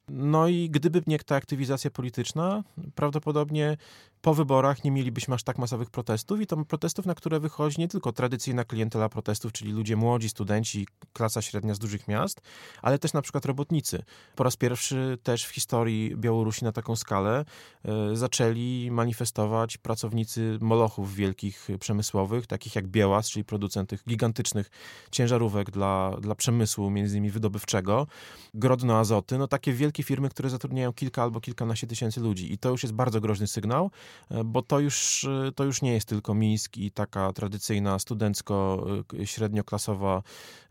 No 0.10 0.48
i 0.48 0.70
gdyby 0.70 1.02
nie 1.08 1.20
ta 1.20 1.36
aktywizacja 1.36 1.92
polityczna, 1.92 2.64
prawdopodobnie 2.96 3.78
po 4.26 4.34
wyborach 4.34 4.84
nie 4.84 4.92
mielibyśmy 4.92 5.36
aż 5.36 5.44
tak 5.44 5.58
masowych 5.58 5.90
protestów 5.90 6.42
i 6.42 6.48
to 6.48 6.66
protestów, 6.66 7.06
na 7.06 7.16
które 7.16 7.40
wychodzi 7.40 7.80
nie 7.80 7.88
tylko 7.88 8.12
tradycyjna 8.12 8.64
klientela 8.64 9.10
protestów, 9.10 9.52
czyli 9.52 9.72
ludzie 9.72 9.96
młodzi, 9.96 10.30
studenci, 10.30 10.88
klasa 11.14 11.42
średnia 11.42 11.76
z 11.76 11.80
dużych 11.80 12.08
miast, 12.08 12.42
ale 12.82 13.00
też 13.00 13.14
na 13.14 13.22
przykład 13.22 13.46
robotnicy. 13.46 14.04
Po 14.36 14.44
raz 14.44 14.56
pierwszy 14.56 15.18
też 15.24 15.46
w 15.46 15.50
historii 15.50 16.16
Białorusi 16.16 16.64
na 16.64 16.72
taką 16.72 16.96
skalę 16.96 17.46
e, 17.86 18.16
zaczęli 18.16 18.90
manifestować 18.92 19.78
pracownicy 19.78 20.58
molochów 20.62 21.16
wielkich 21.16 21.68
przemysłowych, 21.80 22.48
takich 22.48 22.76
jak 22.76 22.88
Biełas, 22.88 23.30
czyli 23.30 23.44
producent 23.44 23.90
tych 23.90 24.04
gigantycznych 24.10 24.70
ciężarówek 25.12 25.72
dla, 25.72 26.18
dla 26.22 26.36
przemysłu, 26.36 26.90
między 26.90 27.18
innymi 27.18 27.32
wydobywczego, 27.32 28.08
Grodno 28.54 29.00
Azoty, 29.00 29.38
no 29.38 29.48
takie 29.48 29.74
wielkie 29.74 30.04
firmy, 30.04 30.30
które 30.30 30.50
zatrudniają 30.50 30.94
kilka 30.94 31.24
albo 31.24 31.42
kilkanaście 31.42 31.88
tysięcy 31.88 32.20
ludzi 32.20 32.54
i 32.54 32.58
to 32.58 32.70
już 32.70 32.84
jest 32.84 32.96
bardzo 32.96 33.22
groźny 33.22 33.48
sygnał, 33.48 33.86
E, 33.86 34.15
bo 34.46 34.62
to 34.62 34.80
już, 34.80 35.24
e, 35.24 35.52
to 35.56 35.64
już 35.64 35.82
nie 35.82 35.94
jest 35.94 36.08
tylko 36.08 36.34
Mińsk 36.34 36.78
i 36.78 36.92
taka 36.92 37.34
tradycyjna 37.34 38.00
studencko-średnioklasowa, 38.00 40.22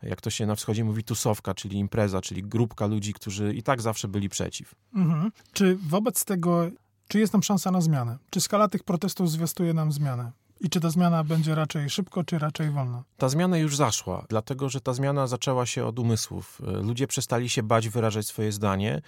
e, 0.03 0.09
jak 0.09 0.21
to 0.21 0.29
się 0.29 0.45
na 0.45 0.55
wschodzie 0.55 0.83
mówi, 0.83 1.03
tusowka, 1.03 1.53
czyli 1.53 1.77
impreza, 1.77 2.21
czyli 2.21 2.43
grupka 2.43 2.85
ludzi, 2.85 3.13
którzy 3.13 3.53
i 3.53 3.63
tak 3.63 3.81
zawsze 3.81 4.07
byli 4.07 4.29
przeciw. 4.29 4.75
Mhm. 4.95 5.31
Czy 5.53 5.75
wobec 5.75 6.25
tego, 6.25 6.69
czy 7.07 7.19
jest 7.19 7.31
tam 7.31 7.43
szansa 7.43 7.71
na 7.71 7.81
zmianę? 7.81 8.17
Czy 8.29 8.41
skala 8.41 8.67
tych 8.67 8.83
protestów 8.83 9.31
zwiastuje 9.31 9.73
nam 9.73 9.91
zmianę? 9.91 10.31
I 10.59 10.69
czy 10.69 10.79
ta 10.79 10.89
zmiana 10.89 11.23
będzie 11.23 11.55
raczej 11.55 11.89
szybko, 11.89 12.23
czy 12.23 12.39
raczej 12.39 12.71
wolno? 12.71 13.03
Ta 13.17 13.29
zmiana 13.29 13.57
już 13.57 13.75
zaszła, 13.75 14.25
dlatego 14.29 14.69
że 14.69 14.81
ta 14.81 14.93
zmiana 14.93 15.27
zaczęła 15.27 15.65
się 15.65 15.85
od 15.85 15.99
umysłów. 15.99 16.61
Ludzie 16.81 17.07
przestali 17.07 17.49
się 17.49 17.63
bać 17.63 17.89
wyrażać 17.89 18.27
swoje 18.27 18.51
zdanie. 18.51 19.01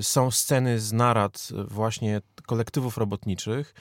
Są 0.00 0.30
sceny 0.30 0.80
z 0.80 0.92
narad 0.92 1.48
właśnie 1.68 2.20
kolektywów 2.46 2.98
robotniczych, 2.98 3.74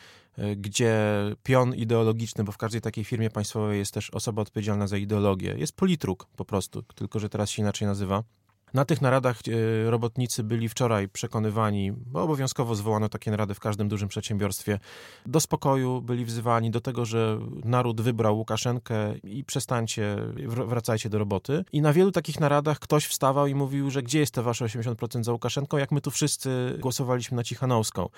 gdzie 0.58 0.95
pion 1.43 1.76
ideologiczny, 1.76 2.43
bo 2.43 2.52
w 2.52 2.58
każdej 2.58 2.82
takiej 2.82 3.04
firmie 3.04 3.30
państwowej 3.30 3.80
jest 3.80 3.93
też 3.93 4.10
osoba 4.10 4.41
odpowiedzialna 4.41 4.88
za 4.88 4.97
ideologię, 4.97 5.56
jest 5.58 5.76
politruk 5.76 6.28
po 6.36 6.45
prostu, 6.45 6.84
tylko 6.84 7.19
że 7.19 7.30
teraz 7.30 7.50
się 7.50 7.62
inaczej 7.62 7.88
nazywa. 7.88 8.23
Na 8.73 8.86
tych 8.86 9.01
naradach 9.01 9.38
e, 9.47 9.91
robotnicy 9.91 10.43
byli 10.43 10.69
wczoraj 10.69 11.10
przekonywani, 11.10 11.91
bo 11.91 12.23
obowiązkowo 12.23 12.75
zwołano 12.75 13.10
takie 13.10 13.32
narady 13.32 13.53
w 13.53 13.60
każdym 13.60 13.89
dużym 13.89 14.10
przedsiębiorstwie, 14.10 14.79
do 15.25 15.39
spokoju, 15.39 16.01
byli 16.01 16.25
wzywani 16.25 16.71
do 16.71 16.82
tego, 16.82 17.05
że 17.05 17.39
naród 17.63 18.01
wybrał 18.01 18.38
Łukaszenkę 18.38 19.17
i 19.23 19.43
przestańcie, 19.43 20.17
wracajcie 20.47 21.10
do 21.10 21.19
roboty. 21.19 21.65
I 21.71 21.82
na 21.82 21.93
wielu 21.93 22.12
takich 22.12 22.39
naradach 22.39 22.79
ktoś 22.79 23.05
wstawał 23.05 23.47
i 23.47 23.55
mówił, 23.55 23.89
że 23.89 24.03
gdzie 24.03 24.19
jest 24.19 24.34
te 24.34 24.41
wasze 24.41 24.65
80% 24.65 25.23
za 25.23 25.32
Łukaszenką, 25.32 25.77
jak 25.77 25.91
my 25.91 26.01
tu 26.01 26.12
wszyscy 26.12 26.77
głosowaliśmy 26.79 27.38
na 27.38 27.43
Cichanowską. 27.43 28.10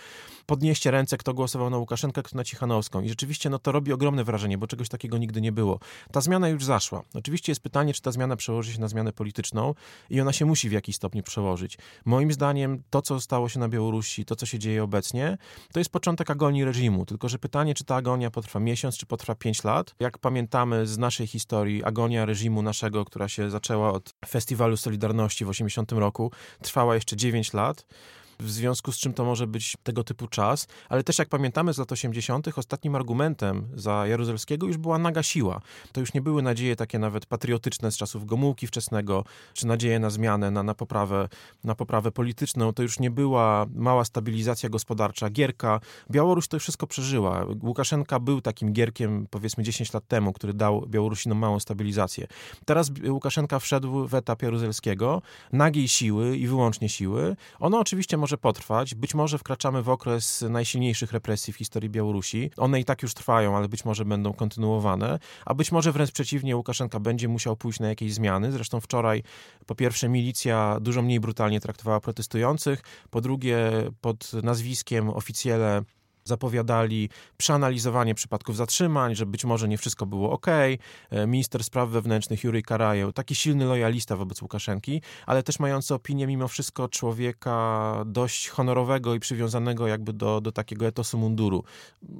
Podnieście 0.46 0.92
ręce, 0.92 1.18
kto 1.18 1.34
głosował 1.34 1.70
na 1.70 1.78
Łukaszenkę, 1.78 2.24
kto 2.24 2.38
na 2.38 2.44
Cichanowską. 2.44 3.02
I 3.02 3.10
rzeczywiście 3.10 3.50
no, 3.50 3.60
to 3.60 3.72
robi 3.72 3.94
ogromne 3.94 4.24
wrażenie, 4.24 4.58
bo 4.58 4.68
czegoś 4.68 4.90
takiego 4.90 5.18
nigdy 5.18 5.42
nie 5.42 5.52
było. 5.52 5.80
Ta 6.12 6.22
zmiana 6.22 6.50
już 6.50 6.66
zaszła. 6.66 7.04
Oczywiście 7.14 7.52
jest 7.52 7.62
pytanie, 7.62 7.94
czy 7.94 8.02
ta 8.02 8.12
zmiana 8.12 8.36
przełoży 8.36 8.74
się 8.74 8.82
na 8.82 8.88
zmianę 8.88 9.14
polityczną 9.14 9.74
i 10.10 10.22
ona 10.22 10.34
się 10.34 10.41
się 10.42 10.46
musi 10.46 10.70
w 10.70 10.72
jakiś 10.72 10.96
stopniu 10.96 11.24
przełożyć. 11.24 11.78
Moim 12.06 12.32
zdaniem 12.32 12.84
to, 12.90 13.02
co 13.02 13.22
stało 13.22 13.50
się 13.50 13.60
na 13.60 13.70
Białorusi, 13.70 14.26
to, 14.26 14.36
co 14.36 14.46
się 14.46 14.60
dzieje 14.60 14.84
obecnie, 14.84 15.38
to 15.74 15.80
jest 15.80 15.90
początek 15.90 16.30
agonii 16.30 16.66
reżimu. 16.66 17.06
Tylko, 17.06 17.30
że 17.30 17.40
pytanie, 17.40 17.74
czy 17.74 17.84
ta 17.84 17.96
agonia 17.96 18.32
potrwa 18.32 18.60
miesiąc, 18.60 18.98
czy 18.98 19.06
potrwa 19.06 19.36
pięć 19.36 19.64
lat. 19.64 19.96
Jak 20.00 20.18
pamiętamy 20.18 20.88
z 20.88 20.98
naszej 20.98 21.28
historii, 21.28 21.84
agonia 21.84 22.26
reżimu 22.26 22.62
naszego, 22.62 23.06
która 23.06 23.28
się 23.28 23.50
zaczęła 23.50 23.94
od 23.94 24.14
Festiwalu 24.28 24.78
Solidarności 24.78 25.46
w 25.46 25.50
80 25.50 25.92
roku, 25.92 26.32
trwała 26.62 26.96
jeszcze 26.96 27.16
9 27.16 27.54
lat 27.54 27.86
w 28.42 28.52
związku 28.52 28.92
z 28.92 28.98
czym 28.98 29.14
to 29.14 29.26
może 29.26 29.48
być 29.48 29.78
tego 29.84 30.04
typu 30.04 30.28
czas, 30.28 30.68
ale 30.90 31.04
też 31.04 31.20
jak 31.20 31.30
pamiętamy 31.30 31.74
z 31.74 31.78
lat 31.78 31.92
80., 31.92 32.48
ostatnim 32.58 32.96
argumentem 32.96 33.68
za 33.76 34.08
Jaruzelskiego 34.08 34.68
już 34.68 34.78
była 34.78 34.98
naga 34.98 35.24
siła. 35.24 35.62
To 35.92 36.00
już 36.00 36.14
nie 36.14 36.22
były 36.22 36.42
nadzieje 36.42 36.76
takie 36.76 37.00
nawet 37.00 37.26
patriotyczne 37.26 37.92
z 37.92 37.98
czasów 37.98 38.26
Gomułki 38.26 38.68
wczesnego, 38.68 39.24
czy 39.54 39.68
nadzieje 39.68 40.00
na 40.00 40.10
zmianę, 40.10 40.52
na, 40.52 40.64
na, 40.64 40.74
poprawę, 40.74 41.30
na 41.64 41.76
poprawę 41.76 42.12
polityczną. 42.12 42.74
To 42.74 42.84
już 42.84 43.00
nie 43.00 43.12
była 43.12 43.66
mała 43.76 44.06
stabilizacja 44.06 44.70
gospodarcza, 44.70 45.30
gierka. 45.30 45.80
Białoruś 46.12 46.48
to 46.48 46.60
wszystko 46.60 46.88
przeżyła. 46.88 47.46
Łukaszenka 47.64 48.20
był 48.20 48.42
takim 48.42 48.74
gierkiem 48.74 49.28
powiedzmy 49.30 49.64
10 49.64 49.94
lat 49.94 50.08
temu, 50.08 50.34
który 50.34 50.54
dał 50.54 50.86
Białorusinom 50.88 51.38
małą 51.38 51.60
stabilizację. 51.60 52.28
Teraz 52.66 52.92
Łukaszenka 53.10 53.60
wszedł 53.60 54.08
w 54.08 54.16
etap 54.16 54.42
Jaruzelskiego, 54.42 55.22
nagiej 55.54 55.88
siły 55.88 56.38
i 56.38 56.48
wyłącznie 56.48 56.90
siły. 56.90 57.36
Ono 57.60 57.80
oczywiście 57.80 58.18
może 58.18 58.31
może 58.32 58.38
potrwać. 58.38 58.96
Być 58.96 59.16
może 59.16 59.38
wkraczamy 59.38 59.82
w 59.82 59.90
okres 59.90 60.46
najsilniejszych 60.50 61.12
represji 61.12 61.54
w 61.54 61.56
historii 61.56 61.90
Białorusi. 61.90 62.52
One 62.58 62.80
i 62.80 62.86
tak 62.86 63.02
już 63.02 63.14
trwają, 63.14 63.58
ale 63.58 63.70
być 63.70 63.86
może 63.86 64.06
będą 64.06 64.34
kontynuowane. 64.34 65.20
A 65.46 65.54
być 65.54 65.72
może 65.72 65.92
wręcz 65.92 66.12
przeciwnie, 66.12 66.56
Łukaszenka 66.58 67.00
będzie 67.00 67.28
musiał 67.28 67.56
pójść 67.56 67.80
na 67.80 67.88
jakieś 67.88 68.14
zmiany. 68.14 68.52
Zresztą 68.52 68.80
wczoraj, 68.80 69.24
po 69.66 69.76
pierwsze, 69.76 70.10
milicja 70.10 70.78
dużo 70.82 71.02
mniej 71.02 71.20
brutalnie 71.20 71.60
traktowała 71.60 72.00
protestujących. 72.00 72.82
Po 73.10 73.22
drugie, 73.22 73.72
pod 74.02 74.34
nazwiskiem 74.34 75.10
oficjele 75.10 75.84
zapowiadali 76.32 77.10
przeanalizowanie 77.38 78.16
przypadków 78.16 78.56
zatrzymań, 78.56 79.16
że 79.16 79.26
być 79.26 79.46
może 79.46 79.68
nie 79.68 79.78
wszystko 79.78 80.06
było 80.06 80.32
ok. 80.32 80.48
Minister 81.28 81.64
spraw 81.64 81.90
wewnętrznych 81.90 82.44
Jurij 82.44 82.64
Karajew, 82.64 83.14
taki 83.14 83.36
silny 83.36 83.66
lojalista 83.66 84.16
wobec 84.16 84.42
Łukaszenki, 84.42 85.02
ale 85.26 85.44
też 85.44 85.60
mający 85.60 85.94
opinię 85.94 86.28
mimo 86.28 86.48
wszystko 86.48 86.88
człowieka 86.88 88.04
dość 88.06 88.50
honorowego 88.50 89.16
i 89.16 89.20
przywiązanego 89.20 89.88
jakby 89.88 90.14
do, 90.14 90.42
do 90.42 90.52
takiego 90.52 90.88
etosu 90.88 91.18
munduru. 91.18 91.64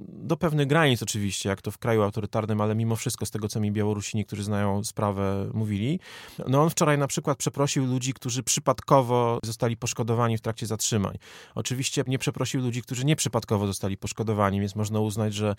Do 0.08 0.38
pewnych 0.38 0.68
granic 0.68 1.04
oczywiście, 1.04 1.50
jak 1.50 1.62
to 1.62 1.72
w 1.72 1.78
kraju 1.78 2.02
autorytarnym, 2.02 2.62
ale 2.62 2.76
mimo 2.76 2.96
wszystko 2.96 3.26
z 3.26 3.32
tego, 3.32 3.48
co 3.48 3.60
mi 3.60 3.72
Białorusini, 3.72 4.26
którzy 4.26 4.44
znają 4.44 4.84
sprawę, 4.84 5.50
mówili. 5.54 6.00
No 6.48 6.64
on 6.64 6.70
wczoraj 6.70 6.98
na 6.98 7.08
przykład 7.08 7.38
przeprosił 7.38 7.86
ludzi, 7.86 8.14
którzy 8.14 8.44
przypadkowo 8.44 9.40
zostali 9.44 9.78
poszkodowani 9.78 10.38
w 10.38 10.42
trakcie 10.42 10.66
zatrzymań. 10.66 11.18
Oczywiście 11.56 12.04
nie 12.08 12.20
przeprosił 12.20 12.62
ludzi, 12.62 12.82
którzy 12.82 13.06
nieprzypadkowo 13.06 13.68
zostali 13.68 13.98
poszkodowani, 14.02 14.60
więc 14.60 14.76
można 14.76 15.00
uznać, 15.00 15.34
że, 15.34 15.56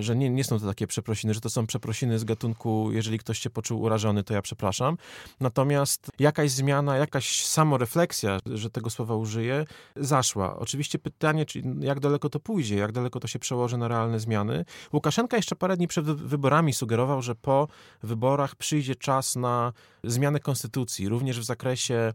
że 0.00 0.16
nie, 0.16 0.30
nie 0.30 0.44
są 0.44 0.60
to 0.60 0.66
takie 0.66 0.86
przeprosiny, 0.86 1.34
że 1.34 1.40
to 1.40 1.50
są 1.50 1.66
przeprosiny 1.66 2.18
z 2.18 2.24
gatunku, 2.24 2.92
jeżeli 2.92 3.18
ktoś 3.18 3.38
się 3.38 3.50
poczuł 3.50 3.82
urażony, 3.82 4.24
to 4.24 4.34
ja 4.34 4.42
przepraszam. 4.42 4.96
Natomiast 5.40 6.08
jakaś 6.18 6.50
zmiana, 6.50 6.96
jakaś 6.96 7.46
samorefleksja, 7.46 8.38
że 8.46 8.70
tego 8.70 8.90
słowa 8.90 9.14
użyję, 9.16 9.64
zaszła. 9.96 10.56
Oczywiście 10.56 10.98
pytanie, 10.98 11.46
jak 11.80 12.00
daleko 12.00 12.30
to 12.30 12.40
pójdzie, 12.40 12.76
jak 12.76 12.92
daleko 12.92 13.20
to 13.20 13.28
się 13.28 13.38
przełoży 13.38 13.78
na 13.78 13.88
realne 13.88 14.20
zmiany. 14.20 14.64
Łukaszenka 14.92 15.36
jeszcze 15.36 15.56
parę 15.56 15.76
dni 15.76 15.88
przed 15.88 16.04
wyborami 16.04 16.72
sugerował, 16.72 17.22
że 17.22 17.34
po 17.34 17.68
wyborach 18.02 18.56
przyjdzie 18.56 18.94
czas 18.94 19.36
na 19.36 19.72
zmianę 20.04 20.40
konstytucji, 20.40 21.08
również 21.08 21.40
w 21.40 21.44
zakresie 21.44 22.12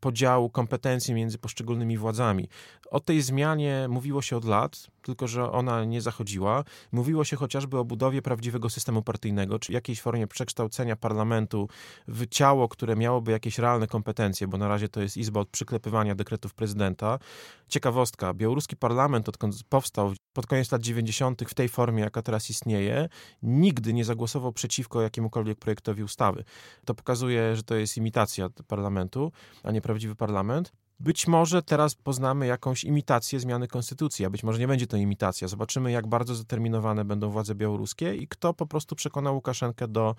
podziału 0.00 0.50
kompetencji 0.50 1.14
między 1.14 1.38
poszczególnymi 1.38 1.98
władzami. 1.98 2.48
O 2.90 3.00
tej 3.00 3.22
zmianie 3.22 3.86
mówiło 3.88 4.22
się 4.22 4.36
od 4.36 4.44
lat, 4.44 4.86
tylko 5.02 5.28
że 5.28 5.52
ona 5.52 5.84
nie 5.84 6.00
zachodziła. 6.00 6.64
Mówiło 6.92 7.24
się 7.24 7.36
chociażby 7.36 7.78
o 7.78 7.84
budowie 7.84 8.22
prawdziwego 8.22 8.70
systemu 8.70 9.02
partyjnego, 9.02 9.58
czy 9.58 9.72
jakiejś 9.72 10.00
formie 10.00 10.26
przekształcenia 10.26 10.96
parlamentu 10.96 11.68
w 12.08 12.26
ciało, 12.26 12.68
które 12.68 12.96
miałoby 12.96 13.32
jakieś 13.32 13.58
realne 13.58 13.86
kompetencje, 13.86 14.48
bo 14.48 14.58
na 14.58 14.68
razie 14.68 14.88
to 14.88 15.00
jest 15.00 15.16
izba 15.16 15.40
od 15.40 15.48
przyklepywania 15.48 16.14
dekretów 16.14 16.54
prezydenta. 16.54 17.18
Ciekawostka, 17.68 18.34
białoruski 18.34 18.76
parlament, 18.76 19.28
odkąd 19.28 19.64
powstał 19.68 20.12
pod 20.32 20.46
koniec 20.46 20.72
lat 20.72 20.82
90. 20.82 21.42
w 21.48 21.54
tej 21.54 21.68
formie, 21.68 22.02
jaka 22.02 22.22
teraz 22.22 22.50
istnieje, 22.50 23.08
nigdy 23.42 23.92
nie 23.92 24.04
zagłosował 24.04 24.52
przeciwko 24.52 25.02
jakiemukolwiek 25.02 25.58
projektowi 25.58 26.02
ustawy. 26.02 26.44
To 26.84 26.94
pokazuje, 26.94 27.56
że 27.56 27.62
to 27.62 27.74
jest 27.74 27.96
imitacja 27.96 28.48
parlamentu, 28.68 29.32
a 29.62 29.70
nie 29.70 29.75
prawdziwy 29.80 30.14
parlament. 30.16 30.72
Być 31.00 31.26
może 31.26 31.62
teraz 31.62 31.94
poznamy 31.94 32.46
jakąś 32.46 32.84
imitację 32.84 33.40
zmiany 33.40 33.68
konstytucji, 33.68 34.24
a 34.24 34.30
być 34.30 34.42
może 34.42 34.58
nie 34.58 34.68
będzie 34.68 34.86
to 34.86 34.96
imitacja. 34.96 35.48
Zobaczymy, 35.48 35.90
jak 35.90 36.06
bardzo 36.06 36.34
zdeterminowane 36.34 37.04
będą 37.04 37.30
władze 37.30 37.54
białoruskie 37.54 38.14
i 38.14 38.28
kto 38.28 38.54
po 38.54 38.66
prostu 38.66 38.96
przekona 38.96 39.30
Łukaszenkę 39.30 39.88
do, 39.88 40.14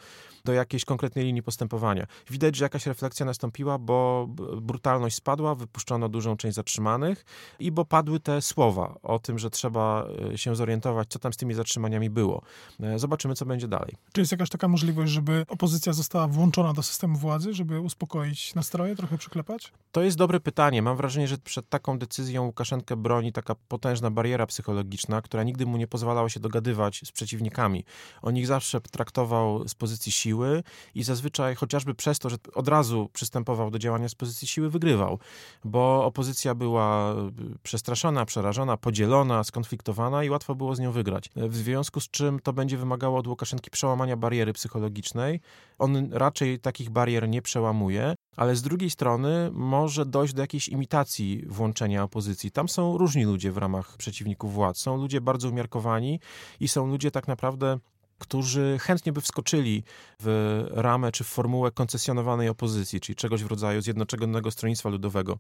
do 0.46 0.54
jakiejś 0.54 0.86
konkretnej 0.86 1.26
linii 1.26 1.44
postępowania. 1.44 2.08
Widać, 2.30 2.56
że 2.56 2.66
jakaś 2.66 2.86
refleksja 2.86 3.26
nastąpiła, 3.26 3.78
bo 3.78 4.28
brutalność 4.62 5.16
spadła, 5.16 5.56
wypuszczono 5.56 6.10
dużą 6.10 6.38
część 6.38 6.56
zatrzymanych 6.56 7.26
i 7.60 7.72
bo 7.72 7.86
padły 7.86 8.20
te 8.20 8.42
słowa 8.42 8.96
o 9.04 9.20
tym, 9.20 9.40
że 9.40 9.50
trzeba 9.50 10.08
e, 10.34 10.38
się 10.38 10.56
zorientować, 10.56 11.08
co 11.10 11.20
tam 11.20 11.34
z 11.34 11.38
tymi 11.38 11.54
zatrzymaniami 11.54 12.10
było. 12.10 12.42
E, 12.80 13.00
zobaczymy, 13.00 13.36
co 13.36 13.46
będzie 13.46 13.68
dalej. 13.68 13.96
Czy 14.14 14.22
jest 14.22 14.32
jakaś 14.32 14.50
taka 14.50 14.68
możliwość, 14.68 15.12
żeby 15.12 15.46
opozycja 15.48 15.94
została 15.94 16.28
włączona 16.28 16.74
do 16.74 16.84
systemu 16.84 17.18
władzy, 17.18 17.54
żeby 17.54 17.80
uspokoić 17.80 18.56
nastroje, 18.56 18.96
trochę 18.96 19.18
przyklepać? 19.18 19.72
To 19.92 20.02
jest 20.02 20.18
dobre 20.18 20.40
pytanie 20.40 20.67
pytanie. 20.68 20.82
Mam 20.82 20.98
wrażenie, 20.98 21.28
że 21.28 21.38
przed 21.38 21.70
taką 21.70 22.00
decyzją 22.00 22.46
Łukaszenkę 22.46 22.96
broni 22.96 23.32
taka 23.32 23.56
potężna 23.68 24.12
bariera 24.12 24.46
psychologiczna, 24.46 25.22
która 25.22 25.44
nigdy 25.44 25.66
mu 25.66 25.78
nie 25.78 25.88
pozwalała 25.88 26.30
się 26.30 26.40
dogadywać 26.40 27.02
z 27.06 27.12
przeciwnikami. 27.12 27.84
On 28.22 28.38
ich 28.38 28.48
zawsze 28.48 28.82
traktował 28.82 29.68
z 29.68 29.76
pozycji 29.76 30.12
siły 30.12 30.64
i 30.96 31.04
zazwyczaj 31.04 31.56
chociażby 31.56 31.96
przez 31.96 32.20
to, 32.20 32.30
że 32.30 32.38
od 32.56 32.68
razu 32.68 33.10
przystępował 33.14 33.72
do 33.72 33.80
działania 33.80 34.10
z 34.10 34.16
pozycji 34.16 34.48
siły, 34.48 34.70
wygrywał, 34.70 35.20
bo 35.64 36.06
opozycja 36.06 36.56
była 36.56 37.14
y, 37.14 37.16
przestraszona, 37.64 38.26
przerażona, 38.26 38.78
podzielona, 38.78 39.44
skonfliktowana 39.44 40.24
i 40.24 40.30
łatwo 40.30 40.56
było 40.56 40.76
z 40.76 40.80
nią 40.80 40.92
wygrać. 40.92 41.30
W 41.36 41.56
związku 41.56 42.00
z 42.00 42.10
czym 42.10 42.40
to 42.40 42.54
będzie 42.54 42.78
wymagało 42.78 43.20
od 43.20 43.28
Łukaszenki 43.28 43.72
przełamania 43.72 44.18
bariery 44.18 44.54
psychologicznej. 44.54 45.40
On 45.80 46.14
raczej 46.14 46.60
takich 46.60 46.90
barier 46.90 47.30
nie 47.30 47.42
przełamuje, 47.42 48.16
ale 48.38 48.56
z 48.56 48.62
drugiej 48.62 48.90
strony 48.90 49.50
może 49.54 50.06
dojść 50.06 50.34
do 50.34 50.42
jakiejś 50.42 50.68
imitacji 50.70 51.44
włączenia 51.48 52.04
opozycji. 52.04 52.52
Tam 52.52 52.70
są 52.70 52.98
różni 52.98 53.24
ludzie 53.24 53.52
w 53.52 53.58
ramach 53.58 53.98
przeciwników 53.98 54.54
władz. 54.54 54.78
Są 54.78 54.98
ludzie 54.98 55.22
bardzo 55.22 55.50
umiarkowani 55.50 56.20
i 56.60 56.68
są 56.68 56.88
ludzie 56.88 57.12
tak 57.12 57.28
naprawdę 57.28 57.80
którzy 58.20 58.78
chętnie 58.82 59.14
by 59.14 59.22
wskoczyli 59.22 59.84
w 60.20 60.64
ramę 60.72 61.12
czy 61.12 61.24
w 61.24 61.28
formułę 61.28 61.72
koncesjonowanej 61.72 62.50
opozycji, 62.50 63.00
czyli 63.00 63.16
czegoś 63.16 63.44
w 63.44 63.48
rodzaju 63.48 63.82
Zjednoczonego 63.82 64.52
Stronnictwa 64.52 64.90
Ludowego 64.90 65.38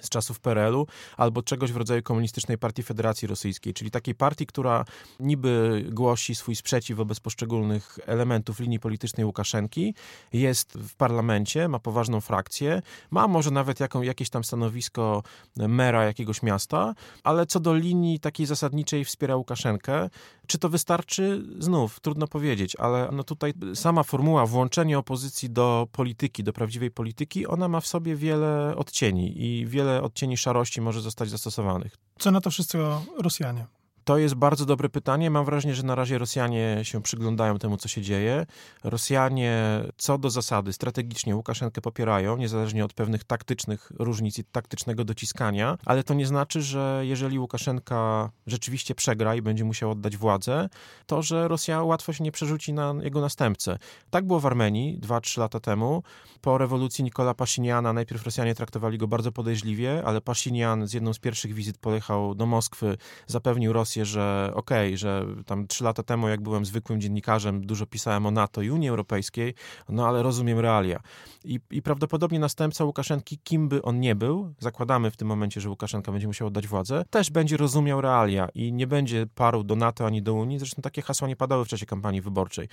z 0.00 0.08
czasów 0.08 0.40
PRL-u, 0.40 0.86
albo 1.16 1.42
czegoś 1.42 1.72
w 1.72 1.76
rodzaju 1.76 2.02
Komunistycznej 2.02 2.58
Partii 2.58 2.82
Federacji 2.82 3.28
Rosyjskiej, 3.28 3.74
czyli 3.74 3.90
takiej 3.90 4.14
partii, 4.14 4.46
która 4.46 4.84
niby 5.20 5.84
głosi 5.90 6.34
swój 6.34 6.56
sprzeciw 6.56 6.96
wobec 6.96 7.20
poszczególnych 7.20 7.98
elementów 8.06 8.60
linii 8.60 8.80
politycznej 8.80 9.26
Łukaszenki, 9.26 9.94
jest 10.32 10.72
w 10.78 10.94
parlamencie, 10.94 11.68
ma 11.68 11.78
poważną 11.78 12.20
frakcję, 12.20 12.82
ma 13.10 13.28
może 13.28 13.50
nawet 13.50 13.80
jaką, 13.80 14.02
jakieś 14.02 14.30
tam 14.30 14.44
stanowisko 14.44 15.22
mera 15.56 16.04
jakiegoś 16.04 16.42
miasta, 16.42 16.94
ale 17.24 17.46
co 17.46 17.60
do 17.60 17.74
linii 17.74 18.20
takiej 18.20 18.46
zasadniczej 18.46 19.04
wspiera 19.04 19.36
Łukaszenkę. 19.36 20.10
Czy 20.46 20.58
to 20.58 20.68
wystarczy? 20.68 21.44
Znów, 21.58 22.00
trudno 22.00 22.26
powiedzieć, 22.28 22.76
ale 22.76 23.08
no 23.12 23.24
tutaj 23.24 23.52
sama 23.74 24.02
formuła 24.02 24.46
włączenia 24.46 24.98
opozycji 24.98 25.50
do 25.50 25.88
polityki, 25.92 26.44
do 26.44 26.52
prawdziwej 26.52 26.90
polityki, 26.90 27.46
ona 27.46 27.68
ma 27.68 27.80
w 27.80 27.86
sobie 27.86 28.16
wiele 28.16 28.74
odcieni 28.76 29.42
i 29.44 29.66
wiele 29.66 29.85
wiele 29.86 30.02
odcieni 30.02 30.36
szarości 30.36 30.80
może 30.80 31.00
zostać 31.00 31.30
zastosowanych. 31.30 31.96
Co 32.18 32.30
na 32.30 32.40
to 32.40 32.50
wszystko 32.50 33.02
Rosjanie? 33.18 33.66
To 34.06 34.18
jest 34.18 34.34
bardzo 34.34 34.66
dobre 34.66 34.88
pytanie. 34.88 35.30
Mam 35.30 35.44
wrażenie, 35.44 35.74
że 35.74 35.82
na 35.82 35.94
razie 35.94 36.18
Rosjanie 36.18 36.80
się 36.82 37.02
przyglądają 37.02 37.58
temu, 37.58 37.76
co 37.76 37.88
się 37.88 38.02
dzieje. 38.02 38.46
Rosjanie 38.84 39.82
co 39.96 40.18
do 40.18 40.30
zasady 40.30 40.72
strategicznie 40.72 41.36
Łukaszenkę 41.36 41.80
popierają, 41.80 42.36
niezależnie 42.36 42.84
od 42.84 42.92
pewnych 42.92 43.24
taktycznych 43.24 43.92
różnic 43.98 44.38
i 44.38 44.44
taktycznego 44.44 45.04
dociskania, 45.04 45.78
ale 45.84 46.04
to 46.04 46.14
nie 46.14 46.26
znaczy, 46.26 46.62
że 46.62 47.02
jeżeli 47.04 47.38
Łukaszenka 47.38 48.30
rzeczywiście 48.46 48.94
przegra 48.94 49.34
i 49.34 49.42
będzie 49.42 49.64
musiał 49.64 49.90
oddać 49.90 50.16
władzę, 50.16 50.68
to 51.06 51.22
że 51.22 51.48
Rosja 51.48 51.82
łatwo 51.82 52.12
się 52.12 52.24
nie 52.24 52.32
przerzuci 52.32 52.72
na 52.72 52.94
jego 53.02 53.20
następcę. 53.20 53.78
Tak 54.10 54.26
było 54.26 54.40
w 54.40 54.46
Armenii 54.46 54.98
2-3 55.00 55.38
lata 55.38 55.60
temu. 55.60 56.02
Po 56.40 56.58
rewolucji 56.58 57.04
Nikola 57.04 57.34
Paszyniana 57.34 57.92
najpierw 57.92 58.24
Rosjanie 58.24 58.54
traktowali 58.54 58.98
go 58.98 59.08
bardzo 59.08 59.32
podejrzliwie, 59.32 60.02
ale 60.04 60.20
Paszynian 60.20 60.86
z 60.86 60.92
jedną 60.92 61.12
z 61.12 61.18
pierwszych 61.18 61.54
wizyt 61.54 61.78
pojechał 61.78 62.34
do 62.34 62.46
Moskwy, 62.46 62.96
zapewnił 63.26 63.72
Rosję, 63.72 63.95
że 64.04 64.50
okej, 64.54 64.88
okay, 64.88 64.98
że 64.98 65.26
tam 65.46 65.66
trzy 65.66 65.84
lata 65.84 66.02
temu, 66.02 66.28
jak 66.28 66.40
byłem 66.40 66.64
zwykłym 66.64 67.00
dziennikarzem, 67.00 67.66
dużo 67.66 67.86
pisałem 67.86 68.26
o 68.26 68.30
NATO 68.30 68.62
i 68.62 68.70
Unii 68.70 68.88
Europejskiej, 68.88 69.54
no 69.88 70.08
ale 70.08 70.22
rozumiem 70.22 70.58
realia. 70.58 71.00
I, 71.44 71.60
I 71.70 71.82
prawdopodobnie 71.82 72.38
następca 72.38 72.84
Łukaszenki, 72.84 73.38
kim 73.38 73.68
by 73.68 73.82
on 73.82 74.00
nie 74.00 74.14
był, 74.14 74.54
zakładamy 74.58 75.10
w 75.10 75.16
tym 75.16 75.28
momencie, 75.28 75.60
że 75.60 75.70
Łukaszenka 75.70 76.12
będzie 76.12 76.26
musiał 76.26 76.48
oddać 76.48 76.66
władzę, 76.66 77.04
też 77.10 77.30
będzie 77.30 77.56
rozumiał 77.56 78.00
realia 78.00 78.48
i 78.54 78.72
nie 78.72 78.86
będzie 78.86 79.26
parł 79.34 79.62
do 79.62 79.76
NATO 79.76 80.06
ani 80.06 80.22
do 80.22 80.34
Unii. 80.34 80.58
Zresztą 80.58 80.82
takie 80.82 81.02
hasła 81.02 81.28
nie 81.28 81.36
padały 81.36 81.64
w 81.64 81.68
czasie 81.68 81.86
kampanii 81.86 82.20
wyborczej. 82.20 82.68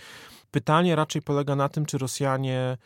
Pytanie 0.52 0.96
raczej 0.96 1.22
polega 1.22 1.56
na 1.56 1.70
tym, 1.70 1.86
czy 1.86 1.98
Rosjanie 1.98 2.78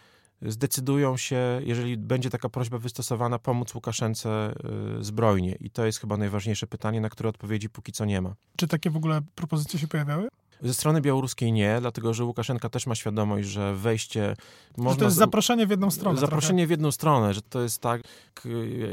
zdecydują 0.41 1.17
się, 1.17 1.61
jeżeli 1.63 1.97
będzie 1.97 2.29
taka 2.29 2.49
prośba 2.49 2.77
wystosowana, 2.77 3.39
pomóc 3.39 3.75
Łukaszence 3.75 4.53
y, 4.99 5.03
zbrojnie. 5.03 5.55
I 5.59 5.69
to 5.69 5.85
jest 5.85 5.99
chyba 5.99 6.17
najważniejsze 6.17 6.67
pytanie, 6.67 7.01
na 7.01 7.09
które 7.09 7.29
odpowiedzi 7.29 7.69
póki 7.69 7.91
co 7.91 8.05
nie 8.05 8.21
ma. 8.21 8.35
Czy 8.57 8.67
takie 8.67 8.89
w 8.89 8.97
ogóle 8.97 9.21
propozycje 9.35 9.79
się 9.79 9.87
pojawiały? 9.87 10.27
Ze 10.61 10.73
strony 10.73 11.01
białoruskiej 11.01 11.51
nie, 11.51 11.77
dlatego 11.81 12.13
że 12.13 12.23
Łukaszenka 12.23 12.69
też 12.69 12.87
ma 12.87 12.95
świadomość, 12.95 13.47
że 13.47 13.75
wejście. 13.75 14.35
Można... 14.77 14.91
Że 14.91 14.99
to 14.99 15.05
jest 15.05 15.17
zaproszenie 15.17 15.67
w 15.67 15.69
jedną 15.69 15.91
stronę. 15.91 16.19
Zaproszenie 16.19 16.59
trochę. 16.59 16.67
w 16.67 16.71
jedną 16.71 16.91
stronę, 16.91 17.33
że 17.33 17.41
to 17.41 17.61
jest 17.61 17.81
tak, 17.81 18.01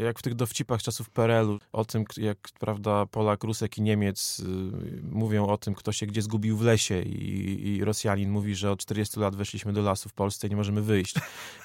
jak 0.03 0.19
w 0.19 0.23
tych 0.23 0.35
dowcipach 0.35 0.83
czasów 0.83 1.11
PRL-u, 1.11 1.59
o 1.73 1.85
tym, 1.85 2.05
jak 2.17 2.39
prawda, 2.59 3.07
Polak, 3.07 3.45
Rusek 3.45 3.79
i 3.79 3.83
Niemiec 3.83 4.41
y, 4.41 4.45
mówią 5.11 5.47
o 5.47 5.59
tym, 5.59 5.75
kto 5.75 5.93
się 5.93 6.07
gdzie 6.07 6.23
zgubił 6.23 6.57
w 6.57 6.63
lesie, 6.63 7.03
i, 7.03 7.69
i 7.69 7.85
Rosjanin 7.85 8.31
mówi, 8.31 8.55
że 8.55 8.71
od 8.71 8.79
40 8.79 9.21
lat 9.21 9.37
weszliśmy 9.37 9.73
do 9.73 9.83
lasu 9.83 10.09
w 10.09 10.13
Polsce 10.13 10.47
i 10.47 10.51
nie 10.51 10.57
możemy 10.57 10.83
wyjść. 10.83 11.15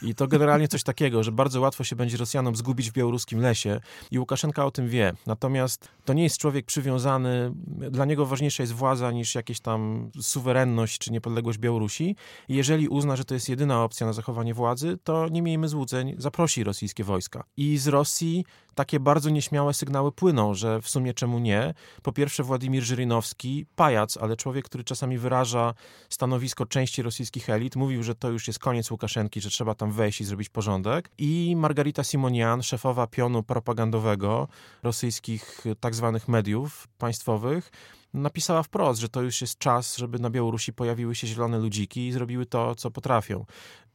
I 0.02 0.16
to 0.16 0.28
generalnie 0.28 0.68
coś 0.68 0.84
takiego, 0.84 1.24
że 1.24 1.32
bardzo 1.32 1.62
łatwo 1.62 1.84
się 1.84 1.96
będzie 1.96 2.18
Rosjanom 2.18 2.56
zgubić 2.56 2.90
w 2.90 2.94
białoruskim 2.94 3.40
lesie, 3.40 3.80
i 4.12 4.20
Łukaszenka 4.20 4.66
o 4.66 4.72
tym 4.72 4.88
wie. 4.88 5.14
Natomiast 5.28 5.88
to 6.06 6.14
nie 6.14 6.24
jest 6.24 6.38
człowiek 6.38 6.66
przywiązany, 6.66 7.52
dla 7.92 8.06
niego 8.06 8.26
ważniejsza 8.26 8.64
jest 8.64 8.74
władza 8.74 9.12
niż 9.12 9.36
jakieś 9.36 9.60
tam 9.60 9.89
suwerenność 10.22 10.98
czy 10.98 11.12
niepodległość 11.12 11.58
Białorusi. 11.58 12.16
jeżeli 12.50 12.88
uzna, 12.88 13.16
że 13.16 13.26
to 13.26 13.34
jest 13.34 13.50
jedyna 13.50 13.84
opcja 13.84 14.08
na 14.08 14.14
zachowanie 14.14 14.54
władzy, 14.54 14.98
to 15.04 15.30
nie 15.30 15.42
miejmy 15.42 15.68
złudzeń, 15.68 16.16
zaprosi 16.18 16.64
rosyjskie 16.64 17.04
wojska. 17.04 17.44
I 17.58 17.78
z 17.78 17.88
Rosji 17.88 18.46
takie 18.80 19.00
bardzo 19.00 19.30
nieśmiałe 19.30 19.74
sygnały 19.74 20.12
płyną, 20.12 20.54
że 20.54 20.82
w 20.82 20.90
sumie 20.90 21.14
czemu 21.14 21.40
nie? 21.40 21.74
Po 22.04 22.12
pierwsze 22.12 22.44
Władimir 22.44 22.84
Żyrynowski, 22.84 23.66
pajac, 23.76 24.18
ale 24.18 24.38
człowiek, 24.38 24.66
który 24.66 24.84
czasami 24.84 25.18
wyraża 25.18 25.74
stanowisko 26.10 26.66
części 26.66 27.02
rosyjskich 27.02 27.50
elit, 27.50 27.76
mówił, 27.76 28.04
że 28.04 28.16
to 28.16 28.30
już 28.30 28.48
jest 28.48 28.60
koniec 28.60 28.92
Łukaszenki, 28.92 29.42
że 29.42 29.50
trzeba 29.50 29.76
tam 29.76 29.92
wejść 29.92 30.22
i 30.22 30.26
zrobić 30.26 30.50
porządek. 30.50 31.10
I 31.18 31.56
Margarita 31.58 32.04
Simonian, 32.04 32.64
szefowa 32.64 33.08
pionu 33.08 33.44
propagandowego 33.44 34.48
rosyjskich 34.84 35.64
tak 35.80 35.96
zwanych 35.96 36.28
mediów 36.28 36.88
państwowych, 36.98 37.72
napisała 38.14 38.64
wprost, 38.64 39.00
że 39.00 39.10
to 39.10 39.22
już 39.22 39.42
jest 39.42 39.58
czas, 39.58 39.98
żeby 39.98 40.20
na 40.20 40.30
Białorusi 40.30 40.74
pojawiły 40.74 41.16
się 41.16 41.28
zielone 41.28 41.60
ludziki 41.60 42.08
i 42.08 42.12
zrobiły 42.12 42.46
to, 42.46 42.76
co 42.76 42.92
potrafią. 42.92 43.46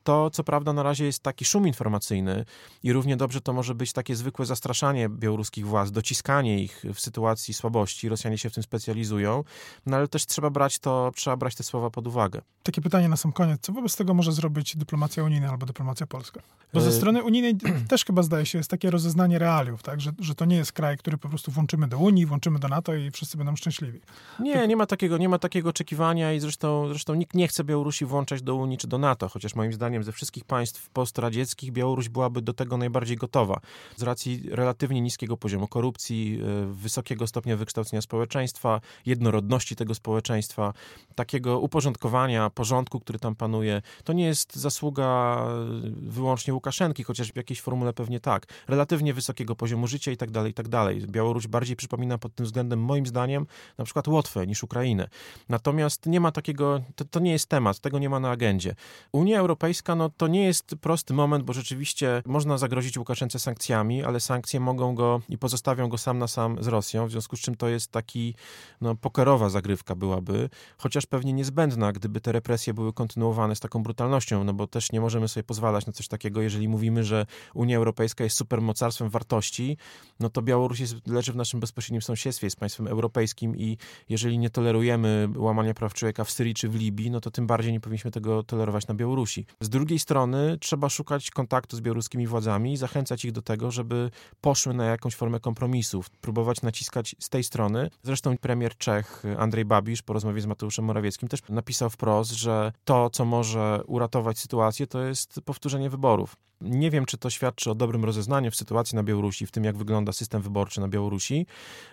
To, 0.05 0.31
co 0.31 0.45
prawda, 0.45 0.73
na 0.73 0.83
razie 0.83 1.05
jest 1.05 1.23
taki 1.23 1.45
szum 1.45 1.67
informacyjny 1.67 2.45
i 2.83 2.93
równie 2.93 3.17
dobrze 3.17 3.40
to 3.40 3.53
może 3.53 3.75
być 3.75 3.93
takie 3.93 4.17
zwykłe 4.17 4.47
zastraszanie 4.47 5.09
białoruskich 5.09 5.67
władz, 5.67 5.90
dociskanie 5.90 6.62
ich 6.62 6.85
w 6.95 7.01
sytuacji 7.01 7.55
słabości. 7.55 8.09
Rosjanie 8.09 8.38
się 8.38 8.51
w 8.51 8.55
tym 8.55 8.62
specjalizują, 8.62 9.45
no 9.87 9.97
ale 9.97 10.09
też 10.09 10.27
trzeba 10.27 10.51
brać 10.51 10.79
to, 10.79 11.12
trzeba 11.14 11.37
brać 11.37 11.55
te 11.55 11.62
słowa 11.62 11.90
pod 11.90 12.07
uwagę. 12.07 12.43
Takie 12.62 12.83
pytanie 12.83 13.09
na 13.09 13.17
sam 13.17 13.33
koniec. 13.33 13.61
Co 13.61 13.73
wobec 13.73 13.97
tego 13.97 14.14
może 14.14 14.33
zrobić 14.33 14.77
dyplomacja 14.77 15.25
unijna 15.25 15.51
albo 15.51 15.67
dyplomacja 15.67 16.07
polska? 16.07 16.40
Bo 16.75 16.81
ze 16.81 16.88
e, 16.88 16.93
strony 16.93 17.23
unijnej 17.23 17.57
też 17.90 18.05
chyba 18.05 18.23
zdaje 18.23 18.47
się 18.47 18.59
jest 18.59 18.71
takie 18.71 18.90
rozeznanie 18.90 19.38
realiów, 19.38 19.83
tak? 19.83 20.01
Że, 20.01 20.12
że 20.19 20.35
to 20.35 20.45
nie 20.45 20.57
jest 20.57 20.73
kraj, 20.73 20.99
który 20.99 21.19
po 21.19 21.29
prostu 21.29 21.51
włączymy 21.51 21.88
do 21.88 21.99
Unii, 21.99 22.27
włączymy 22.27 22.59
do 22.59 22.69
NATO 22.69 22.95
i 22.95 23.11
wszyscy 23.11 23.37
będą 23.37 23.57
szczęśliwi. 23.57 24.01
Nie, 24.40 24.69
nie 24.69 24.77
ma 24.77 24.87
takiego, 24.87 25.19
nie 25.19 25.29
ma 25.29 25.38
takiego 25.38 25.69
oczekiwania 25.69 26.33
i 26.33 26.40
zresztą, 26.40 26.88
zresztą 26.88 27.14
nikt 27.14 27.35
nie 27.35 27.49
chce 27.49 27.64
Białorusi 27.64 28.05
włączać 28.05 28.43
do 28.43 28.55
Unii 28.55 28.79
czy 28.79 28.88
do 28.88 28.99
NATO, 28.99 29.29
chociaż 29.29 29.55
moim 29.55 29.73
zdaniem 29.73 29.93
zdaniem 29.94 30.04
ze 30.04 30.12
wszystkich 30.12 30.44
państw 30.44 30.90
postradzieckich 30.90 31.72
Białoruś 31.72 32.09
byłaby 32.09 32.42
do 32.42 32.52
tego 32.52 32.76
najbardziej 32.76 33.16
gotowa. 33.16 33.61
Z 33.96 34.02
racji 34.02 34.42
relatywnie 34.50 35.00
niskiego 35.00 35.37
poziomu 35.37 35.68
korupcji, 35.68 36.40
e, 36.42 36.72
wysokiego 36.72 37.26
stopnia 37.26 37.57
wykształcenia 37.57 38.02
społeczeństwa, 38.02 38.80
jednorodności 39.07 39.76
tego 39.76 39.94
społeczeństwa, 39.94 40.72
takiego 41.14 41.61
uporządkowania, 41.61 42.50
porządku, 42.50 43.00
który 43.00 43.18
tam 43.18 43.35
panuje. 43.35 43.83
To 44.04 44.12
nie 44.12 44.24
jest 44.24 44.57
zasługa 44.57 45.04
e, 45.04 45.90
wyłącznie 46.11 46.54
Łukaszenki, 46.54 47.02
chociaż 47.02 47.33
w 47.33 47.37
jakiejś 47.37 47.61
formule 47.61 47.92
pewnie 47.92 48.20
tak. 48.20 48.46
Relatywnie 48.68 49.14
wysokiego 49.14 49.57
poziomu 49.57 49.87
życia 49.87 50.12
i 50.12 50.16
tak 50.16 50.30
dalej, 50.30 50.50
i 50.50 50.54
tak 50.54 50.68
dalej. 50.68 51.07
Białoruś 51.07 51.46
bardziej 51.46 51.76
przypomina 51.76 52.18
pod 52.18 52.35
tym 52.35 52.46
względem, 52.46 52.80
moim 52.80 53.07
zdaniem, 53.07 53.46
na 53.78 53.85
przykład 53.85 54.09
Łotwę 54.09 54.46
niż 54.46 54.62
Ukrainę. 54.62 55.09
Natomiast 55.48 56.07
nie 56.07 56.20
ma 56.20 56.33
takiego, 56.33 56.80
to, 56.96 57.04
to 57.04 57.20
nie 57.20 57.33
jest 57.33 57.48
temat, 57.48 57.80
tego 57.80 57.98
nie 57.98 58.09
ma 58.09 58.20
na 58.20 58.30
agendzie. 58.30 58.74
Unia 59.12 59.38
Europejska 59.38 59.84
No 59.88 60.11
to 60.16 60.27
nie 60.27 60.44
jest 60.44 60.77
prosty 60.81 61.14
moment, 61.14 61.44
bo 61.44 61.53
rzeczywiście 61.53 62.23
można 62.27 62.59
zagrozić 62.59 62.99
Łukaszence 62.99 63.38
sankcjami, 63.38 64.05
ale 64.05 64.20
sankcje 64.20 64.61
mogą 64.61 64.94
go 64.94 65.20
i 65.29 65.38
pozostawią 65.38 65.88
go 65.88 65.99
sam 65.99 66.18
na 66.18 66.29
sam 66.29 66.62
z 66.62 66.66
Rosją, 66.66 67.07
w 67.07 67.11
związku 67.11 67.37
z 67.37 67.40
czym 67.40 67.55
to 67.55 67.68
jest 67.68 67.90
taki, 67.90 68.35
no 68.81 68.94
pokerowa 68.94 69.49
zagrywka 69.49 69.94
byłaby, 69.94 70.51
chociaż 70.79 71.07
pewnie 71.07 71.33
niezbędna, 71.33 71.92
gdyby 71.92 72.20
te 72.20 72.33
represje 72.33 72.75
były 72.75 72.92
kontynuowane 72.92 73.57
z 73.57 73.61
taką 73.61 73.83
brutalnością, 73.83 74.44
no 74.44 74.55
bo 74.55 74.66
też 74.66 74.92
nie 74.92 75.01
możemy 75.01 75.29
sobie 75.29 75.44
pozwalać 75.44 75.87
na 75.87 75.92
coś 75.92 76.09
takiego, 76.09 76.42
jeżeli 76.42 76.68
mówimy, 76.68 77.05
że 77.05 77.27
Unia 77.55 77.77
Europejska 77.77 78.25
jest 78.25 78.37
supermocarstwem 78.37 79.11
wartości, 79.11 79.77
no 80.20 80.31
to 80.31 80.42
Białoruś 80.42 80.81
jest, 80.81 81.07
leży 81.07 81.33
w 81.33 81.37
naszym 81.37 81.61
bezpośrednim 81.61 82.03
sąsiedztwie, 82.03 82.47
jest 82.47 82.57
państwem 82.57 82.87
europejskim 82.87 83.57
i 83.57 83.79
jeżeli 84.09 84.38
nie 84.38 84.51
tolerujemy 84.51 85.29
łamania 85.37 85.75
praw 85.75 85.94
człowieka 85.94 86.25
w 86.25 86.31
Syrii 86.31 86.55
czy 86.55 86.68
w 86.68 86.75
Libii, 86.75 87.11
no 87.11 87.20
to 87.20 87.31
tym 87.31 87.47
bardziej 87.47 87.73
nie 87.73 87.81
powinniśmy 87.81 88.11
tego 88.11 88.42
tolerować 88.42 88.87
na 88.87 88.94
Białorusi. 88.94 89.47
Z 89.61 89.68
drugiej 89.75 89.99
strony 89.99 90.59
trzeba 90.61 90.89
szukać 90.89 91.31
kontaktu 91.31 91.77
z 91.77 91.81
białoruskimi 91.81 92.27
władzami 92.27 92.73
i 92.73 92.77
zachęcać 92.77 93.25
ich 93.25 93.33
do 93.33 93.43
tego, 93.43 93.71
żeby 93.71 94.11
poszły 94.41 94.75
na 94.75 94.85
jakąś 94.85 95.15
formę 95.15 95.41
kompromisów, 95.41 96.11
próbować 96.11 96.63
naciskać 96.63 97.17
z 97.19 97.29
tej 97.29 97.45
strony. 97.45 97.91
Zresztą 98.03 98.39
premier 98.39 98.77
Czech 98.77 99.23
Andrzej 99.39 99.65
Babisz 99.65 100.03
po 100.03 100.13
rozmowie 100.13 100.41
z 100.41 100.47
Mateuszem 100.47 100.85
Morawieckim 100.85 101.29
też 101.29 101.41
napisał 101.49 101.91
wprost, 101.91 102.33
że 102.33 102.73
to, 102.85 103.11
co 103.11 103.25
może 103.25 103.81
uratować 103.87 104.39
sytuację, 104.39 104.87
to 104.87 105.03
jest 105.03 105.41
powtórzenie 105.45 105.91
wyborów. 105.91 106.37
Nie 106.61 106.91
wiem, 106.91 107.07
czy 107.07 107.19
to 107.19 107.31
świadczy 107.31 107.71
o 107.71 107.75
dobrym 107.75 108.05
rozeznaniu 108.05 108.51
w 108.51 108.57
sytuacji 108.57 108.97
na 108.97 109.03
Białorusi, 109.03 109.47
w 109.47 109.51
tym 109.51 109.65
jak 109.65 109.77
wygląda 109.77 110.13
system 110.13 110.43
wyborczy 110.43 110.81
na 110.81 110.89
Białorusi, 110.89 111.47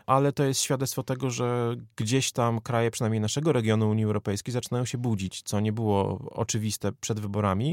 ale 0.06 0.34
to 0.34 0.44
jest 0.44 0.62
świadectwo 0.62 1.04
tego, 1.04 1.30
że 1.30 1.76
gdzieś 1.96 2.32
tam 2.32 2.62
kraje, 2.62 2.92
przynajmniej 2.92 3.22
naszego 3.22 3.52
regionu 3.52 3.90
Unii 3.90 4.06
Europejskiej, 4.06 4.52
zaczynają 4.52 4.86
się 4.86 4.98
budzić, 4.98 5.42
co 5.42 5.60
nie 5.60 5.74
było 5.74 6.20
oczywiste 6.32 6.92
przed 6.92 7.20
wyborami 7.20 7.71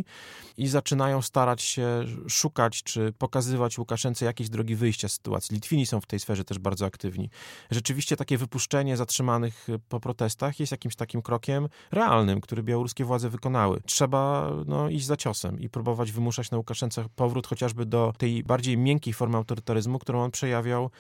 i 0.56 0.66
zaczynają 0.68 1.22
starać 1.22 1.62
się 1.62 2.04
szukać 2.28 2.82
czy 2.82 3.12
pokazywać 3.18 3.78
Łukaszence 3.78 4.24
jakieś 4.24 4.48
drogi 4.48 4.76
wyjścia 4.76 5.08
z 5.08 5.12
sytuacji. 5.12 5.54
Litwini 5.54 5.86
są 5.86 6.00
w 6.00 6.06
tej 6.06 6.20
sferze 6.20 6.44
też 6.44 6.58
bardzo 6.58 6.86
aktywni. 6.86 7.30
Rzeczywiście 7.70 8.16
takie 8.16 8.38
wypuszczenie 8.38 8.96
zatrzymanych 8.96 9.66
po 9.88 10.00
protestach 10.00 10.60
jest 10.60 10.72
jakimś 10.72 10.96
takim 10.96 11.22
krokiem 11.22 11.68
realnym, 11.90 12.40
który 12.40 12.62
białoruskie 12.62 13.04
władze 13.04 13.30
wykonały. 13.30 13.80
Trzeba 13.86 14.50
no, 14.66 14.88
iść 14.88 15.06
za 15.06 15.16
ciosem 15.16 15.60
i 15.60 15.68
próbować 15.68 16.12
wymuszać 16.12 16.50
na 16.50 16.58
Łukaszence 16.58 17.04
powrót 17.16 17.46
chociażby 17.46 17.86
do 17.86 18.12
tej 18.18 18.44
bardziej 18.44 18.78
miękkiej 18.78 19.14
formy 19.14 19.36
autorytaryzmu, 19.36 19.98
którą 19.98 20.22
on 20.22 20.30
przejawiał 20.30 20.90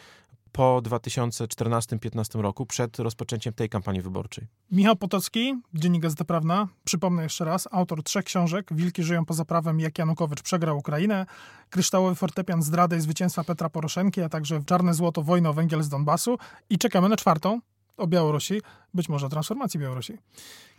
po 0.58 0.80
2014-2015 0.82 2.40
roku, 2.40 2.66
przed 2.66 2.98
rozpoczęciem 2.98 3.52
tej 3.52 3.68
kampanii 3.68 4.02
wyborczej. 4.02 4.46
Michał 4.70 4.96
Potocki, 4.96 5.54
Dziennik 5.74 6.02
Gazeta 6.02 6.24
Prawna. 6.24 6.68
Przypomnę 6.84 7.22
jeszcze 7.22 7.44
raz, 7.44 7.68
autor 7.70 8.02
trzech 8.02 8.24
książek. 8.24 8.68
Wilki 8.70 9.02
żyją 9.02 9.24
poza 9.24 9.44
prawem, 9.44 9.80
jak 9.80 9.98
Janukowycz 9.98 10.42
przegrał 10.42 10.78
Ukrainę. 10.78 11.26
Kryształowy 11.70 12.14
fortepian 12.14 12.62
zdrady 12.62 12.96
i 12.96 13.00
zwycięstwa 13.00 13.44
Petra 13.44 13.68
Poroszenki, 13.68 14.22
a 14.22 14.28
także 14.28 14.62
Czarne 14.66 14.94
Złoto, 14.94 15.22
wojna 15.22 15.50
o 15.50 15.52
węgiel 15.52 15.82
z 15.82 15.88
Donbasu. 15.88 16.38
I 16.70 16.78
czekamy 16.78 17.08
na 17.08 17.16
czwartą, 17.16 17.60
o 17.98 18.06
Białorusi, 18.06 18.62
być 18.94 19.08
może 19.08 19.28
transformacji 19.28 19.80
Białorusi. 19.80 20.18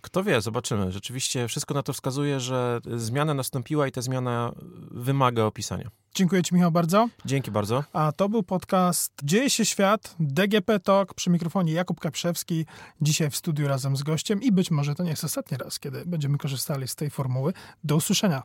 Kto 0.01 0.23
wie, 0.23 0.41
zobaczymy. 0.41 0.91
Rzeczywiście 0.91 1.47
wszystko 1.47 1.73
na 1.73 1.83
to 1.83 1.93
wskazuje, 1.93 2.39
że 2.39 2.79
zmiana 2.95 3.33
nastąpiła 3.33 3.87
i 3.87 3.91
ta 3.91 4.01
zmiana 4.01 4.51
wymaga 4.91 5.43
opisania. 5.43 5.89
Dziękuję 6.15 6.43
Ci, 6.43 6.55
Michał, 6.55 6.71
bardzo. 6.71 7.09
Dzięki 7.25 7.51
bardzo. 7.51 7.83
A 7.93 8.11
to 8.11 8.29
był 8.29 8.43
podcast 8.43 9.13
Dzieje 9.23 9.49
się 9.49 9.65
świat, 9.65 10.15
DGP 10.19 10.79
Talk, 10.79 11.13
przy 11.13 11.29
mikrofonie 11.29 11.73
Jakub 11.73 11.99
Kaprzewski, 11.99 12.65
dzisiaj 13.01 13.29
w 13.29 13.35
studiu 13.35 13.67
razem 13.67 13.97
z 13.97 14.03
gościem 14.03 14.41
i 14.41 14.51
być 14.51 14.71
może 14.71 14.95
to 14.95 15.03
nie 15.03 15.09
jest 15.09 15.23
ostatni 15.23 15.57
raz, 15.57 15.79
kiedy 15.79 16.05
będziemy 16.05 16.37
korzystali 16.37 16.87
z 16.87 16.95
tej 16.95 17.09
formuły. 17.09 17.53
Do 17.83 17.95
usłyszenia. 17.95 18.43